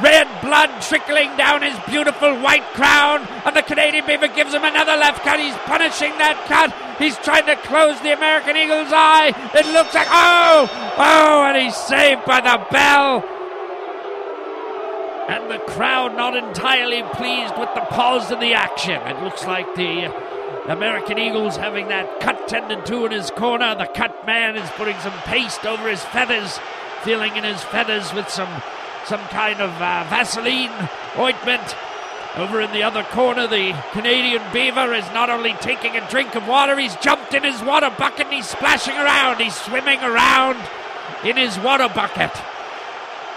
Red 0.00 0.28
blood 0.40 0.70
trickling 0.82 1.36
down 1.36 1.62
his 1.62 1.76
beautiful 1.88 2.38
white 2.38 2.64
crown. 2.74 3.26
And 3.44 3.56
the 3.56 3.62
Canadian 3.62 4.06
Beaver 4.06 4.28
gives 4.28 4.54
him 4.54 4.64
another 4.64 4.96
left 4.96 5.24
cut. 5.24 5.40
He's 5.40 5.56
punishing 5.66 6.16
that 6.18 6.38
cut. 6.46 6.72
He's 6.98 7.18
trying 7.18 7.46
to 7.46 7.56
close 7.66 8.00
the 8.00 8.16
American 8.16 8.56
Eagle's 8.56 8.92
eye. 8.92 9.34
It 9.52 9.66
looks 9.72 9.94
like, 9.94 10.08
oh, 10.08 10.70
oh, 10.96 11.44
and 11.44 11.60
he's 11.60 11.76
saved 11.76 12.24
by 12.24 12.40
the 12.40 12.64
bell. 12.70 13.35
And 15.28 15.50
the 15.50 15.58
crowd 15.58 16.16
not 16.16 16.36
entirely 16.36 17.02
pleased 17.14 17.58
with 17.58 17.68
the 17.74 17.80
pause 17.80 18.30
in 18.30 18.38
the 18.38 18.54
action. 18.54 19.00
It 19.02 19.22
looks 19.22 19.44
like 19.44 19.74
the 19.74 20.12
American 20.70 21.18
Eagle's 21.18 21.56
having 21.56 21.88
that 21.88 22.20
cut 22.20 22.46
tended 22.48 22.86
to 22.86 23.06
in 23.06 23.12
his 23.12 23.30
corner. 23.30 23.74
The 23.74 23.86
cut 23.86 24.24
man 24.26 24.56
is 24.56 24.70
putting 24.70 24.98
some 25.00 25.16
paste 25.24 25.64
over 25.64 25.88
his 25.88 26.02
feathers, 26.04 26.58
feeling 27.02 27.36
in 27.36 27.44
his 27.44 27.62
feathers 27.62 28.12
with 28.14 28.28
some 28.28 28.62
some 29.06 29.20
kind 29.28 29.60
of 29.60 29.70
uh, 29.80 30.06
Vaseline 30.10 30.88
ointment. 31.18 31.76
Over 32.36 32.60
in 32.60 32.70
the 32.72 32.82
other 32.82 33.02
corner, 33.04 33.46
the 33.46 33.74
Canadian 33.92 34.42
beaver 34.52 34.92
is 34.92 35.06
not 35.14 35.30
only 35.30 35.54
taking 35.54 35.96
a 35.96 36.10
drink 36.10 36.34
of 36.34 36.46
water, 36.46 36.78
he's 36.78 36.94
jumped 36.96 37.32
in 37.32 37.44
his 37.44 37.62
water 37.62 37.88
bucket 37.96 38.26
and 38.26 38.34
he's 38.34 38.46
splashing 38.48 38.94
around. 38.94 39.40
He's 39.40 39.56
swimming 39.56 40.00
around 40.00 40.58
in 41.24 41.36
his 41.36 41.58
water 41.58 41.88
bucket. 41.88 42.30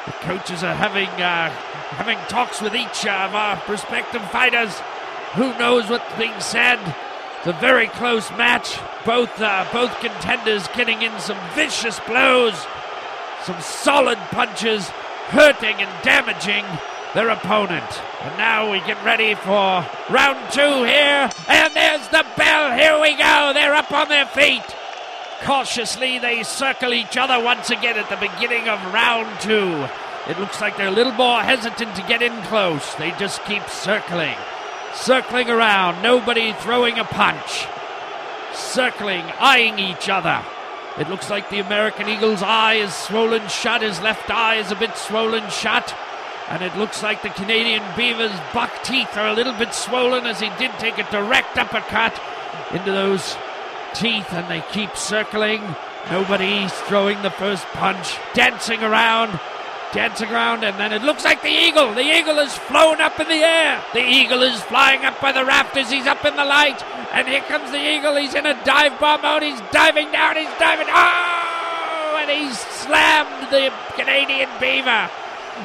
The 0.09 0.25
coaches 0.25 0.63
are 0.63 0.73
having 0.73 1.07
uh, 1.21 1.51
having 1.93 2.17
talks 2.29 2.63
with 2.63 2.73
each 2.73 3.05
of 3.05 3.35
our 3.35 3.57
prospective 3.57 4.23
fighters. 4.31 4.73
Who 5.35 5.55
knows 5.59 5.87
what's 5.87 6.17
being 6.17 6.39
said? 6.39 6.79
It's 7.37 7.47
a 7.47 7.53
very 7.53 7.85
close 7.89 8.27
match. 8.31 8.79
Both 9.05 9.39
uh, 9.39 9.69
both 9.71 9.93
contenders 9.99 10.67
getting 10.69 11.03
in 11.03 11.13
some 11.19 11.37
vicious 11.53 11.99
blows, 12.07 12.55
some 13.43 13.61
solid 13.61 14.17
punches, 14.33 14.89
hurting 15.29 15.75
and 15.77 16.03
damaging 16.03 16.65
their 17.13 17.29
opponent. 17.29 18.01
And 18.21 18.35
now 18.35 18.71
we 18.71 18.79
get 18.79 18.97
ready 19.05 19.35
for 19.35 19.85
round 20.09 20.51
two 20.51 20.85
here. 20.89 21.29
And 21.47 21.73
there's 21.75 22.07
the 22.07 22.25
bell. 22.35 22.75
Here 22.75 22.99
we 22.99 23.15
go. 23.15 23.51
They're 23.53 23.75
up 23.75 23.91
on 23.91 24.09
their 24.09 24.25
feet. 24.25 24.65
Cautiously, 25.41 26.19
they 26.19 26.43
circle 26.43 26.93
each 26.93 27.15
other 27.15 27.41
once 27.41 27.69
again 27.69 27.97
at 27.97 28.09
the 28.09 28.17
beginning 28.17 28.67
of 28.67 28.93
round 28.93 29.39
two. 29.39 29.87
It 30.29 30.37
looks 30.39 30.59
like 30.59 30.77
they're 30.77 30.89
a 30.89 30.91
little 30.91 31.13
more 31.13 31.41
hesitant 31.41 31.95
to 31.95 32.03
get 32.03 32.21
in 32.21 32.35
close. 32.43 32.93
They 32.95 33.11
just 33.11 33.43
keep 33.45 33.67
circling, 33.69 34.35
circling 34.93 35.49
around, 35.49 36.03
nobody 36.03 36.53
throwing 36.53 36.99
a 36.99 37.05
punch. 37.05 37.65
Circling, 38.53 39.23
eyeing 39.39 39.79
each 39.79 40.09
other. 40.09 40.43
It 40.99 41.09
looks 41.09 41.29
like 41.29 41.49
the 41.49 41.59
American 41.59 42.09
Eagle's 42.09 42.43
eye 42.43 42.75
is 42.75 42.93
swollen 42.93 43.47
shut, 43.47 43.81
his 43.81 44.01
left 44.01 44.29
eye 44.29 44.55
is 44.55 44.71
a 44.71 44.75
bit 44.75 44.97
swollen 44.97 45.49
shut. 45.49 45.95
And 46.49 46.61
it 46.61 46.75
looks 46.75 47.01
like 47.01 47.21
the 47.21 47.29
Canadian 47.29 47.83
Beaver's 47.95 48.37
buck 48.53 48.83
teeth 48.83 49.15
are 49.15 49.27
a 49.27 49.33
little 49.33 49.53
bit 49.53 49.73
swollen 49.73 50.25
as 50.25 50.41
he 50.41 50.49
did 50.57 50.71
take 50.79 50.97
a 50.97 51.09
direct 51.09 51.57
uppercut 51.57 52.19
into 52.71 52.91
those 52.91 53.37
teeth, 53.93 54.31
and 54.31 54.49
they 54.49 54.63
keep 54.71 54.95
circling. 54.95 55.61
Nobody's 56.09 56.73
throwing 56.87 57.21
the 57.21 57.29
first 57.29 57.65
punch, 57.67 58.17
dancing 58.33 58.83
around, 58.83 59.39
dancing 59.93 60.29
around, 60.29 60.63
and 60.63 60.79
then 60.79 60.93
it 60.93 61.03
looks 61.03 61.25
like 61.25 61.41
the 61.41 61.49
eagle. 61.49 61.93
The 61.93 62.01
eagle 62.01 62.35
has 62.35 62.57
flown 62.57 63.01
up 63.01 63.19
in 63.19 63.27
the 63.27 63.33
air. 63.33 63.83
The 63.93 64.07
eagle 64.07 64.41
is 64.41 64.61
flying 64.63 65.05
up 65.05 65.19
by 65.21 65.31
the 65.31 65.45
rafters. 65.45 65.89
He's 65.89 66.07
up 66.07 66.25
in 66.25 66.35
the 66.35 66.45
light, 66.45 66.83
and 67.11 67.27
here 67.27 67.41
comes 67.41 67.71
the 67.71 67.77
eagle. 67.77 68.15
He's 68.15 68.33
in 68.33 68.45
a 68.45 68.63
dive 68.63 68.99
bomb 68.99 69.21
mode. 69.21 69.43
He's 69.43 69.61
diving 69.71 70.11
down. 70.11 70.35
He's 70.35 70.53
diving. 70.57 70.87
Oh! 70.89 72.17
And 72.19 72.29
he's 72.29 72.59
slammed 72.59 73.51
the 73.51 73.71
Canadian 73.95 74.49
beaver. 74.59 75.09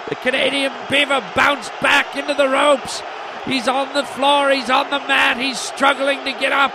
The 0.08 0.16
Canadian 0.16 0.72
beaver 0.90 1.22
bounced 1.34 1.72
back 1.80 2.16
into 2.16 2.34
the 2.34 2.48
ropes. 2.48 3.02
He's 3.44 3.68
on 3.68 3.92
the 3.94 4.04
floor. 4.04 4.50
He's 4.50 4.70
on 4.70 4.90
the 4.90 4.98
mat. 5.00 5.36
He's 5.38 5.58
struggling 5.58 6.24
to 6.24 6.32
get 6.32 6.52
up. 6.52 6.72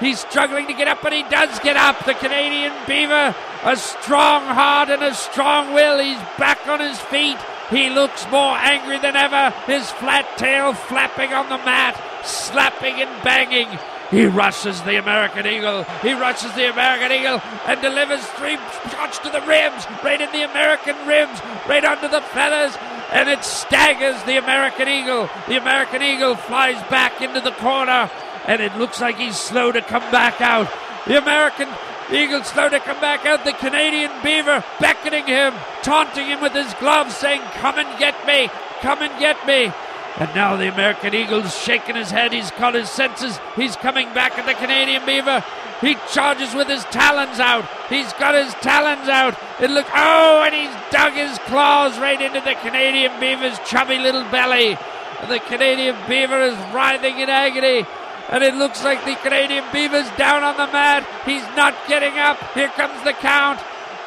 He's 0.00 0.20
struggling 0.20 0.66
to 0.66 0.72
get 0.72 0.88
up, 0.88 1.02
but 1.02 1.12
he 1.12 1.22
does 1.24 1.58
get 1.60 1.76
up. 1.76 2.04
The 2.06 2.14
Canadian 2.14 2.72
Beaver, 2.86 3.34
a 3.64 3.76
strong 3.76 4.42
heart 4.44 4.88
and 4.88 5.02
a 5.02 5.14
strong 5.14 5.74
will. 5.74 5.98
He's 5.98 6.18
back 6.38 6.66
on 6.66 6.80
his 6.80 6.98
feet. 6.98 7.36
He 7.68 7.90
looks 7.90 8.26
more 8.30 8.56
angry 8.56 8.98
than 8.98 9.14
ever, 9.14 9.50
his 9.66 9.90
flat 9.92 10.26
tail 10.36 10.72
flapping 10.72 11.32
on 11.32 11.48
the 11.48 11.58
mat, 11.58 11.94
slapping 12.24 13.00
and 13.00 13.22
banging. 13.22 13.68
He 14.10 14.24
rushes 14.24 14.82
the 14.82 14.96
American 14.96 15.46
Eagle. 15.46 15.84
He 16.02 16.14
rushes 16.14 16.52
the 16.54 16.68
American 16.72 17.12
Eagle 17.12 17.40
and 17.66 17.80
delivers 17.80 18.26
three 18.40 18.56
shots 18.90 19.18
to 19.20 19.30
the 19.30 19.40
ribs, 19.42 19.86
right 20.02 20.20
in 20.20 20.32
the 20.32 20.50
American 20.50 20.96
ribs, 21.06 21.40
right 21.68 21.84
under 21.84 22.08
the 22.08 22.22
feathers, 22.22 22.76
and 23.12 23.28
it 23.28 23.44
staggers 23.44 24.20
the 24.24 24.38
American 24.38 24.88
Eagle. 24.88 25.28
The 25.46 25.58
American 25.58 26.02
Eagle 26.02 26.34
flies 26.34 26.82
back 26.90 27.22
into 27.22 27.40
the 27.40 27.52
corner 27.52 28.10
and 28.50 28.60
it 28.60 28.76
looks 28.76 29.00
like 29.00 29.16
he's 29.16 29.38
slow 29.38 29.70
to 29.70 29.80
come 29.80 30.02
back 30.10 30.40
out. 30.40 30.68
The 31.06 31.18
American 31.18 31.68
Eagle 32.12 32.42
slow 32.42 32.68
to 32.68 32.80
come 32.80 33.00
back 33.00 33.24
out. 33.24 33.44
The 33.44 33.52
Canadian 33.52 34.10
Beaver 34.24 34.64
beckoning 34.80 35.24
him, 35.24 35.54
taunting 35.84 36.26
him 36.26 36.40
with 36.40 36.52
his 36.52 36.74
gloves, 36.74 37.14
saying, 37.14 37.40
Come 37.62 37.78
and 37.78 37.98
get 38.00 38.26
me, 38.26 38.50
come 38.80 39.02
and 39.02 39.16
get 39.20 39.46
me. 39.46 39.72
And 40.16 40.34
now 40.34 40.56
the 40.56 40.66
American 40.66 41.14
Eagle's 41.14 41.56
shaking 41.56 41.94
his 41.94 42.10
head. 42.10 42.32
He's 42.32 42.50
got 42.50 42.74
his 42.74 42.90
senses. 42.90 43.38
He's 43.54 43.76
coming 43.76 44.12
back 44.14 44.36
at 44.36 44.46
the 44.46 44.54
Canadian 44.54 45.06
Beaver. 45.06 45.44
He 45.80 45.94
charges 46.12 46.52
with 46.52 46.66
his 46.66 46.82
talons 46.86 47.38
out. 47.38 47.64
He's 47.88 48.12
got 48.14 48.34
his 48.34 48.52
talons 48.54 49.08
out. 49.08 49.38
It 49.60 49.70
look 49.70 49.86
oh, 49.94 50.42
and 50.44 50.52
he's 50.52 50.90
dug 50.90 51.12
his 51.12 51.38
claws 51.46 51.96
right 52.00 52.20
into 52.20 52.40
the 52.40 52.56
Canadian 52.56 53.12
Beaver's 53.20 53.60
chubby 53.60 53.98
little 53.98 54.24
belly. 54.24 54.76
And 55.20 55.30
the 55.30 55.38
Canadian 55.38 55.94
Beaver 56.08 56.42
is 56.42 56.56
writhing 56.74 57.20
in 57.20 57.30
agony 57.30 57.86
and 58.28 58.44
it 58.44 58.54
looks 58.54 58.84
like 58.84 59.04
the 59.04 59.16
Canadian 59.16 59.64
Beaver's 59.72 60.10
down 60.16 60.42
on 60.42 60.56
the 60.56 60.66
mat. 60.72 61.06
He's 61.24 61.44
not 61.56 61.74
getting 61.88 62.18
up. 62.18 62.38
Here 62.54 62.68
comes 62.68 63.02
the 63.02 63.12
count 63.12 63.60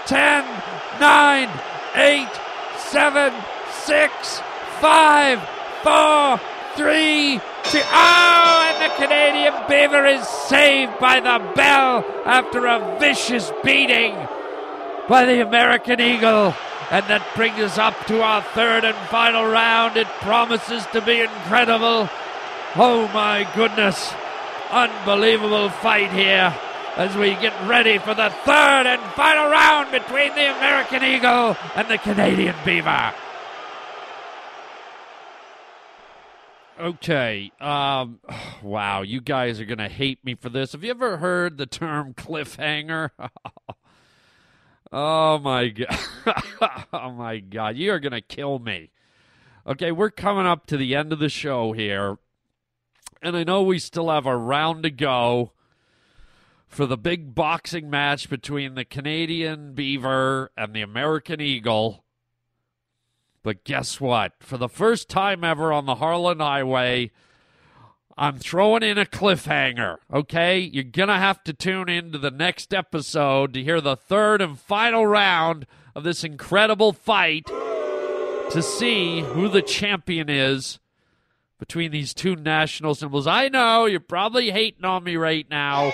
10, 0.05 0.43
9, 0.99 1.49
8, 1.95 2.27
7, 2.77 3.33
6, 3.71 4.41
5, 4.79 5.39
4, 5.83 6.41
3, 6.75 7.41
2. 7.63 7.81
Oh, 7.83 8.71
and 8.71 8.91
the 8.91 8.95
Canadian 9.05 9.53
Beaver 9.67 10.05
is 10.05 10.27
saved 10.27 10.99
by 10.99 11.19
the 11.19 11.53
bell 11.55 12.05
after 12.25 12.65
a 12.65 12.97
vicious 12.99 13.51
beating 13.63 14.15
by 15.07 15.25
the 15.25 15.41
American 15.41 15.99
Eagle. 15.99 16.53
And 16.91 17.05
that 17.07 17.25
brings 17.35 17.59
us 17.59 17.77
up 17.77 17.95
to 18.07 18.21
our 18.21 18.41
third 18.53 18.83
and 18.83 18.95
final 19.09 19.45
round. 19.45 19.97
It 19.97 20.07
promises 20.21 20.85
to 20.93 21.01
be 21.01 21.21
incredible. 21.21 22.09
Oh 22.75 23.07
my 23.13 23.47
goodness. 23.55 24.11
Unbelievable 24.71 25.69
fight 25.69 26.11
here 26.11 26.57
as 26.95 27.15
we 27.15 27.35
get 27.35 27.53
ready 27.67 27.99
for 27.99 28.15
the 28.15 28.31
third 28.45 28.87
and 28.87 28.99
final 29.13 29.51
round 29.51 29.91
between 29.91 30.33
the 30.33 30.55
American 30.57 31.03
Eagle 31.03 31.55
and 31.75 31.87
the 31.87 31.99
Canadian 31.99 32.55
Beaver. 32.65 33.13
Okay. 36.79 37.51
Um, 37.61 38.19
wow, 38.63 39.03
you 39.03 39.21
guys 39.21 39.59
are 39.59 39.65
going 39.65 39.77
to 39.77 39.87
hate 39.87 40.25
me 40.25 40.33
for 40.33 40.49
this. 40.49 40.71
Have 40.71 40.83
you 40.83 40.89
ever 40.89 41.17
heard 41.17 41.59
the 41.59 41.67
term 41.67 42.13
cliffhanger? 42.17 43.11
oh 44.91 45.37
my 45.37 45.67
god. 45.67 45.99
oh 46.91 47.11
my 47.11 47.37
god. 47.37 47.77
You 47.77 47.91
are 47.91 47.99
going 47.99 48.13
to 48.13 48.21
kill 48.21 48.57
me. 48.57 48.89
Okay, 49.67 49.91
we're 49.91 50.09
coming 50.09 50.47
up 50.47 50.65
to 50.67 50.77
the 50.77 50.95
end 50.95 51.13
of 51.13 51.19
the 51.19 51.29
show 51.29 51.71
here 51.73 52.17
and 53.23 53.37
I 53.37 53.43
know 53.43 53.63
we 53.63 53.79
still 53.79 54.09
have 54.09 54.25
a 54.25 54.35
round 54.35 54.83
to 54.83 54.91
go 54.91 55.53
for 56.67 56.85
the 56.85 56.97
big 56.97 57.33
boxing 57.33 57.89
match 57.89 58.29
between 58.29 58.75
the 58.75 58.83
Canadian 58.83 59.73
Beaver 59.73 60.51
and 60.57 60.73
the 60.73 60.81
American 60.81 61.39
Eagle. 61.39 62.03
But 63.43 63.63
guess 63.63 64.01
what? 64.01 64.33
For 64.39 64.57
the 64.57 64.69
first 64.69 65.07
time 65.07 65.43
ever 65.43 65.71
on 65.71 65.85
the 65.85 65.95
Harlan 65.95 66.39
Highway, 66.39 67.11
I'm 68.17 68.39
throwing 68.39 68.83
in 68.83 68.97
a 68.97 69.05
cliffhanger, 69.05 69.97
okay? 70.11 70.59
You're 70.59 70.83
going 70.83 71.09
to 71.09 71.15
have 71.15 71.43
to 71.45 71.53
tune 71.53 71.89
in 71.89 72.11
to 72.11 72.17
the 72.17 72.31
next 72.31 72.73
episode 72.73 73.53
to 73.53 73.63
hear 73.63 73.81
the 73.81 73.95
third 73.95 74.41
and 74.41 74.59
final 74.59 75.05
round 75.07 75.65
of 75.95 76.03
this 76.03 76.23
incredible 76.23 76.91
fight 76.91 77.45
to 77.45 78.61
see 78.61 79.21
who 79.21 79.47
the 79.47 79.61
champion 79.61 80.29
is 80.29 80.79
between 81.63 81.91
these 81.91 82.13
two 82.13 82.35
national 82.35 82.93
symbols. 82.93 83.25
I 83.25 83.47
know 83.47 83.85
you're 83.85 84.01
probably 84.01 84.51
hating 84.51 84.83
on 84.83 85.01
me 85.01 85.15
right 85.15 85.49
now, 85.49 85.93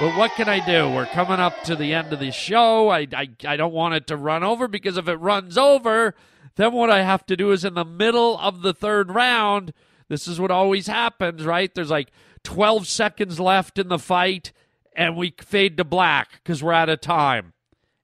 but 0.00 0.18
what 0.18 0.32
can 0.32 0.48
I 0.48 0.58
do? 0.66 0.90
We're 0.90 1.06
coming 1.06 1.38
up 1.38 1.62
to 1.62 1.76
the 1.76 1.94
end 1.94 2.12
of 2.12 2.18
the 2.18 2.32
show. 2.32 2.88
I, 2.88 3.06
I, 3.14 3.28
I 3.46 3.56
don't 3.56 3.72
want 3.72 3.94
it 3.94 4.08
to 4.08 4.16
run 4.16 4.42
over 4.42 4.66
because 4.66 4.96
if 4.96 5.06
it 5.06 5.14
runs 5.14 5.56
over, 5.56 6.16
then 6.56 6.72
what 6.72 6.90
I 6.90 7.04
have 7.04 7.24
to 7.26 7.36
do 7.36 7.52
is 7.52 7.64
in 7.64 7.74
the 7.74 7.84
middle 7.84 8.36
of 8.40 8.62
the 8.62 8.74
third 8.74 9.12
round. 9.12 9.72
This 10.08 10.26
is 10.26 10.40
what 10.40 10.50
always 10.50 10.88
happens, 10.88 11.44
right? 11.44 11.72
There's 11.72 11.90
like 11.90 12.10
12 12.42 12.88
seconds 12.88 13.38
left 13.38 13.78
in 13.78 13.86
the 13.86 13.98
fight, 13.98 14.50
and 14.96 15.16
we 15.16 15.32
fade 15.40 15.76
to 15.76 15.84
black 15.84 16.32
because 16.42 16.64
we're 16.64 16.72
out 16.72 16.88
of 16.88 17.00
time. 17.00 17.52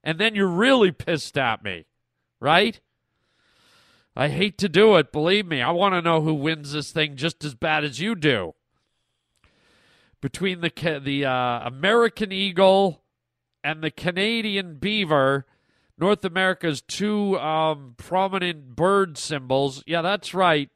And 0.05 0.21
then 0.21 0.37
you're 0.37 0.47
really 0.47 0.93
pissed 0.93 1.37
at 1.37 1.65
me, 1.65 1.87
right? 2.39 2.81
I 4.17 4.29
hate 4.29 4.57
to 4.59 4.69
do 4.69 4.97
it, 4.97 5.13
believe 5.13 5.47
me. 5.47 5.61
I 5.61 5.71
want 5.73 5.95
to 5.95 6.01
know 6.01 6.23
who 6.23 6.33
wins 6.33 6.73
this 6.73 6.91
thing 6.91 7.17
just 7.17 7.45
as 7.45 7.55
bad 7.55 7.85
as 7.85 8.01
you 8.01 8.15
do. 8.15 8.55
Between 10.23 10.63
the 10.63 11.01
the 11.05 11.27
uh, 11.27 11.67
American 11.67 12.33
Eagle 12.33 13.03
and 13.63 13.83
the 13.83 13.91
Canadian 13.91 14.77
Beaver, 14.77 15.45
North 15.99 16.25
America's 16.25 16.81
two 16.81 17.39
um, 17.39 17.95
prominent 17.99 18.75
bird 18.75 19.19
symbols. 19.19 19.85
Yeah, 19.87 20.01
that's 20.01 20.33
right. 20.33 20.71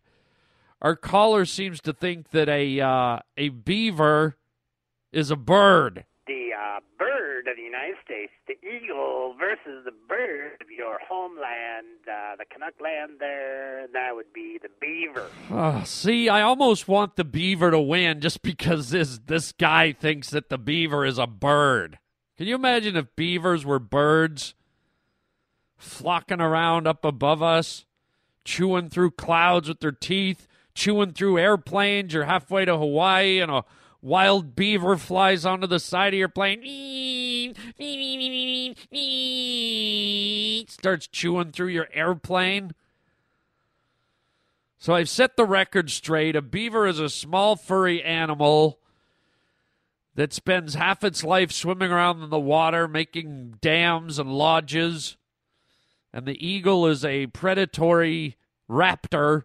Our 0.82 0.94
caller 0.94 1.46
seems 1.46 1.80
to 1.82 1.94
think 1.94 2.30
that 2.30 2.48
a 2.48 2.80
uh, 2.80 3.20
a 3.38 3.48
beaver 3.48 4.36
is 5.12 5.30
a 5.30 5.36
bird. 5.36 6.04
The 6.30 6.50
uh, 6.56 6.78
bird 6.96 7.48
of 7.48 7.56
the 7.56 7.62
United 7.62 7.96
States, 8.04 8.30
the 8.46 8.54
eagle 8.64 9.34
versus 9.36 9.84
the 9.84 9.90
bird 10.08 10.58
of 10.60 10.70
your 10.70 11.00
homeland, 11.08 12.06
uh, 12.06 12.36
the 12.36 12.44
Canuck 12.48 12.74
land 12.80 13.14
there, 13.18 13.88
that 13.92 14.14
would 14.14 14.32
be 14.32 14.56
the 14.62 14.68
beaver. 14.80 15.26
Oh, 15.50 15.82
see, 15.84 16.28
I 16.28 16.42
almost 16.42 16.86
want 16.86 17.16
the 17.16 17.24
beaver 17.24 17.72
to 17.72 17.80
win 17.80 18.20
just 18.20 18.42
because 18.42 18.90
this 18.90 19.18
this 19.26 19.50
guy 19.50 19.90
thinks 19.90 20.30
that 20.30 20.50
the 20.50 20.58
beaver 20.58 21.04
is 21.04 21.18
a 21.18 21.26
bird. 21.26 21.98
Can 22.38 22.46
you 22.46 22.54
imagine 22.54 22.94
if 22.94 23.16
beavers 23.16 23.64
were 23.64 23.80
birds 23.80 24.54
flocking 25.78 26.40
around 26.40 26.86
up 26.86 27.04
above 27.04 27.42
us, 27.42 27.86
chewing 28.44 28.88
through 28.88 29.10
clouds 29.10 29.66
with 29.66 29.80
their 29.80 29.90
teeth, 29.90 30.46
chewing 30.76 31.12
through 31.12 31.38
airplanes? 31.38 32.14
You're 32.14 32.26
halfway 32.26 32.66
to 32.66 32.78
Hawaii 32.78 33.40
and 33.40 33.50
a 33.50 33.64
wild 34.02 34.54
beaver 34.56 34.96
flies 34.96 35.44
onto 35.44 35.66
the 35.66 35.80
side 35.80 36.14
of 36.14 36.18
your 36.18 36.28
plane. 36.28 37.54
Starts 40.68 41.06
chewing 41.06 41.52
through 41.52 41.68
your 41.68 41.88
airplane. 41.92 42.72
So 44.78 44.94
I've 44.94 45.10
set 45.10 45.36
the 45.36 45.44
record 45.44 45.90
straight. 45.90 46.36
A 46.36 46.42
beaver 46.42 46.86
is 46.86 46.98
a 46.98 47.10
small 47.10 47.56
furry 47.56 48.02
animal 48.02 48.78
that 50.14 50.32
spends 50.32 50.74
half 50.74 51.04
its 51.04 51.22
life 51.22 51.52
swimming 51.52 51.92
around 51.92 52.22
in 52.22 52.30
the 52.30 52.38
water, 52.38 52.88
making 52.88 53.58
dams 53.60 54.18
and 54.18 54.32
lodges. 54.32 55.16
And 56.12 56.26
the 56.26 56.46
eagle 56.46 56.86
is 56.86 57.04
a 57.04 57.26
predatory 57.28 58.36
raptor 58.68 59.44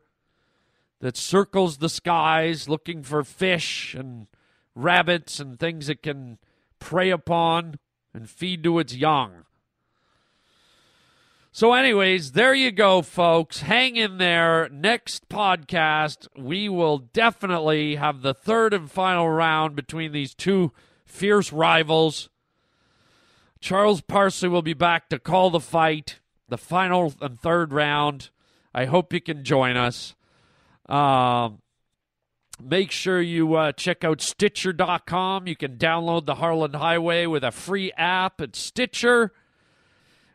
that 1.02 1.18
circles 1.18 1.78
the 1.78 1.90
skies 1.90 2.70
looking 2.70 3.04
for 3.04 3.24
fish 3.24 3.94
and 3.94 4.28
rabbits 4.76 5.40
and 5.40 5.60
things 5.60 5.90
it 5.90 6.04
can 6.04 6.38
prey 6.80 7.10
upon 7.10 7.80
and 8.14 8.30
feed 8.30 8.64
to 8.64 8.80
its 8.80 8.96
young. 8.96 9.46
So, 11.52 11.72
anyways, 11.72 12.34
there 12.34 12.54
you 12.54 12.70
go, 12.70 13.02
folks. 13.02 13.62
Hang 13.62 13.96
in 13.96 14.18
there. 14.18 14.68
Next 14.68 15.30
podcast, 15.30 16.28
we 16.38 16.68
will 16.68 16.98
definitely 16.98 17.96
have 17.96 18.22
the 18.22 18.34
third 18.34 18.74
and 18.74 18.92
final 18.92 19.30
round 19.30 19.74
between 19.74 20.12
these 20.12 20.34
two 20.34 20.74
fierce 21.06 21.54
rivals. 21.54 22.28
Charles 23.62 24.02
Parsley 24.02 24.50
will 24.50 24.62
be 24.62 24.74
back 24.74 25.08
to 25.10 25.18
call 25.18 25.50
the 25.50 25.62
fight, 25.62 26.20
the 26.50 26.58
final 26.58 27.14
and 27.22 27.40
third 27.40 27.72
round. 27.72 28.32
I 28.74 28.84
hope 28.84 29.14
you 29.14 29.22
can 29.22 29.46
join 29.46 29.78
us. 29.78 30.14
Um, 30.90 31.62
make 32.62 32.92
sure 32.92 33.22
you 33.22 33.56
uh, 33.56 33.72
check 33.72 34.04
out 34.04 34.22
Stitcher.com. 34.22 35.48
You 35.48 35.56
can 35.56 35.78
download 35.78 36.26
the 36.26 36.36
Harlan 36.36 36.74
Highway 36.74 37.26
with 37.26 37.44
a 37.44 37.52
free 37.52 37.92
app 37.94 38.42
at 38.42 38.56
Stitcher. 38.56 39.32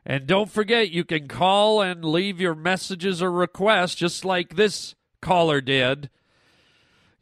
And 0.04 0.26
don't 0.26 0.50
forget, 0.50 0.90
you 0.90 1.04
can 1.04 1.28
call 1.28 1.82
and 1.82 2.04
leave 2.04 2.40
your 2.40 2.54
messages 2.54 3.22
or 3.22 3.30
requests 3.30 3.94
just 3.94 4.24
like 4.24 4.56
this 4.56 4.94
caller 5.20 5.60
did. 5.60 6.10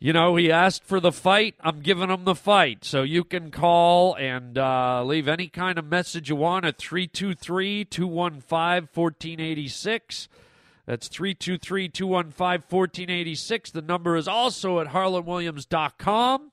You 0.01 0.13
know, 0.13 0.37
he 0.37 0.53
asked 0.53 0.85
for 0.85 1.01
the 1.01 1.11
fight. 1.11 1.57
I'm 1.61 1.81
giving 1.81 2.09
him 2.09 2.25
the 2.25 2.37
fight. 2.37 2.85
So 2.85 3.03
you 3.03 3.25
can 3.25 3.51
call 3.51 4.15
and 4.15 4.57
uh, 4.57 5.03
leave 5.05 5.27
any 5.27 5.49
kind 5.49 5.77
of 5.77 5.87
message 5.87 6.31
you 6.31 6.37
want 6.37 6.65
at 6.65 6.79
323 6.79 7.85
215 7.85 8.89
1486. 8.95 10.29
That's 10.89 11.09
323 11.09 11.91
215 11.91 12.47
1486. 12.67 13.73
The 13.73 13.83
number 13.83 14.17
is 14.17 14.27
also 14.27 14.81
at 14.81 14.87
harlandwilliams.com. 14.87 16.51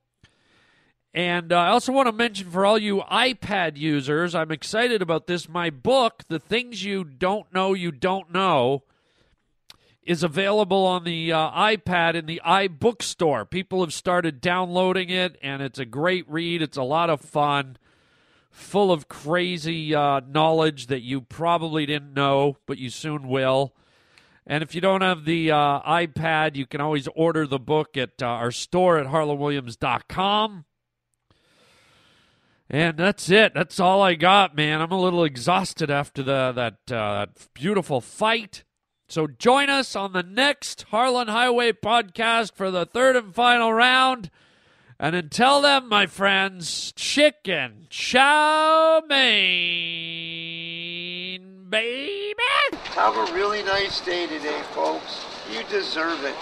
And 1.13 1.53
uh, 1.53 1.57
I 1.57 1.67
also 1.69 1.93
want 1.93 2.07
to 2.07 2.11
mention 2.11 2.51
for 2.51 2.65
all 2.65 2.77
you 2.77 2.97
iPad 3.09 3.77
users, 3.77 4.35
I'm 4.35 4.51
excited 4.51 5.01
about 5.01 5.27
this. 5.27 5.47
My 5.47 5.69
book, 5.69 6.23
The 6.27 6.39
Things 6.39 6.83
You 6.83 7.05
Don't 7.05 7.53
Know 7.53 7.73
You 7.73 7.93
Don't 7.93 8.33
Know, 8.33 8.83
is 10.03 10.21
available 10.21 10.85
on 10.85 11.05
the 11.05 11.31
uh, 11.31 11.51
iPad 11.51 12.15
in 12.15 12.25
the 12.25 12.41
iBookstore. 12.45 13.49
People 13.49 13.79
have 13.79 13.93
started 13.93 14.41
downloading 14.41 15.09
it, 15.09 15.37
and 15.41 15.61
it's 15.61 15.79
a 15.79 15.85
great 15.85 16.29
read. 16.29 16.61
It's 16.61 16.75
a 16.75 16.83
lot 16.83 17.09
of 17.09 17.21
fun, 17.21 17.77
full 18.51 18.91
of 18.91 19.07
crazy 19.07 19.95
uh, 19.95 20.19
knowledge 20.27 20.87
that 20.87 21.03
you 21.03 21.21
probably 21.21 21.85
didn't 21.85 22.13
know, 22.13 22.57
but 22.65 22.77
you 22.77 22.89
soon 22.89 23.29
will. 23.29 23.73
And 24.47 24.61
if 24.63 24.75
you 24.75 24.81
don't 24.81 25.01
have 25.01 25.25
the 25.25 25.51
uh, 25.51 25.81
iPad, 25.81 26.55
you 26.55 26.67
can 26.67 26.79
always 26.81 27.07
order 27.15 27.47
the 27.47 27.59
book 27.59 27.97
at 27.97 28.21
uh, 28.21 28.27
our 28.27 28.51
store 28.51 28.99
at 28.99 29.07
harlandwilliams.com. 29.07 30.65
And 32.69 32.97
that's 32.97 33.29
it. 33.29 33.53
That's 33.53 33.79
all 33.79 34.01
I 34.01 34.15
got, 34.15 34.55
man. 34.55 34.81
I'm 34.81 34.91
a 34.91 34.99
little 34.99 35.23
exhausted 35.23 35.91
after 35.91 36.23
the 36.23 36.51
that 36.55 36.91
uh, 36.91 37.27
beautiful 37.53 38.01
fight. 38.01 38.63
So 39.07 39.27
join 39.27 39.69
us 39.69 39.95
on 39.95 40.13
the 40.13 40.23
next 40.23 40.85
Harlan 40.89 41.27
Highway 41.27 41.73
podcast 41.73 42.55
for 42.55 42.71
the 42.71 42.87
third 42.87 43.15
and 43.15 43.35
final 43.35 43.71
round. 43.71 44.31
And 44.99 45.15
until 45.15 45.61
then, 45.61 45.87
my 45.87 46.07
friends, 46.07 46.91
chicken 46.93 47.85
chow 47.89 49.03
mein, 49.07 49.25
baby. 51.69 52.33
Have 52.95 53.15
a 53.15 53.33
really 53.33 53.63
nice 53.63 54.01
day 54.01 54.27
today, 54.27 54.61
folks. 54.73 55.25
You 55.51 55.63
deserve 55.69 56.23
it. 56.23 56.35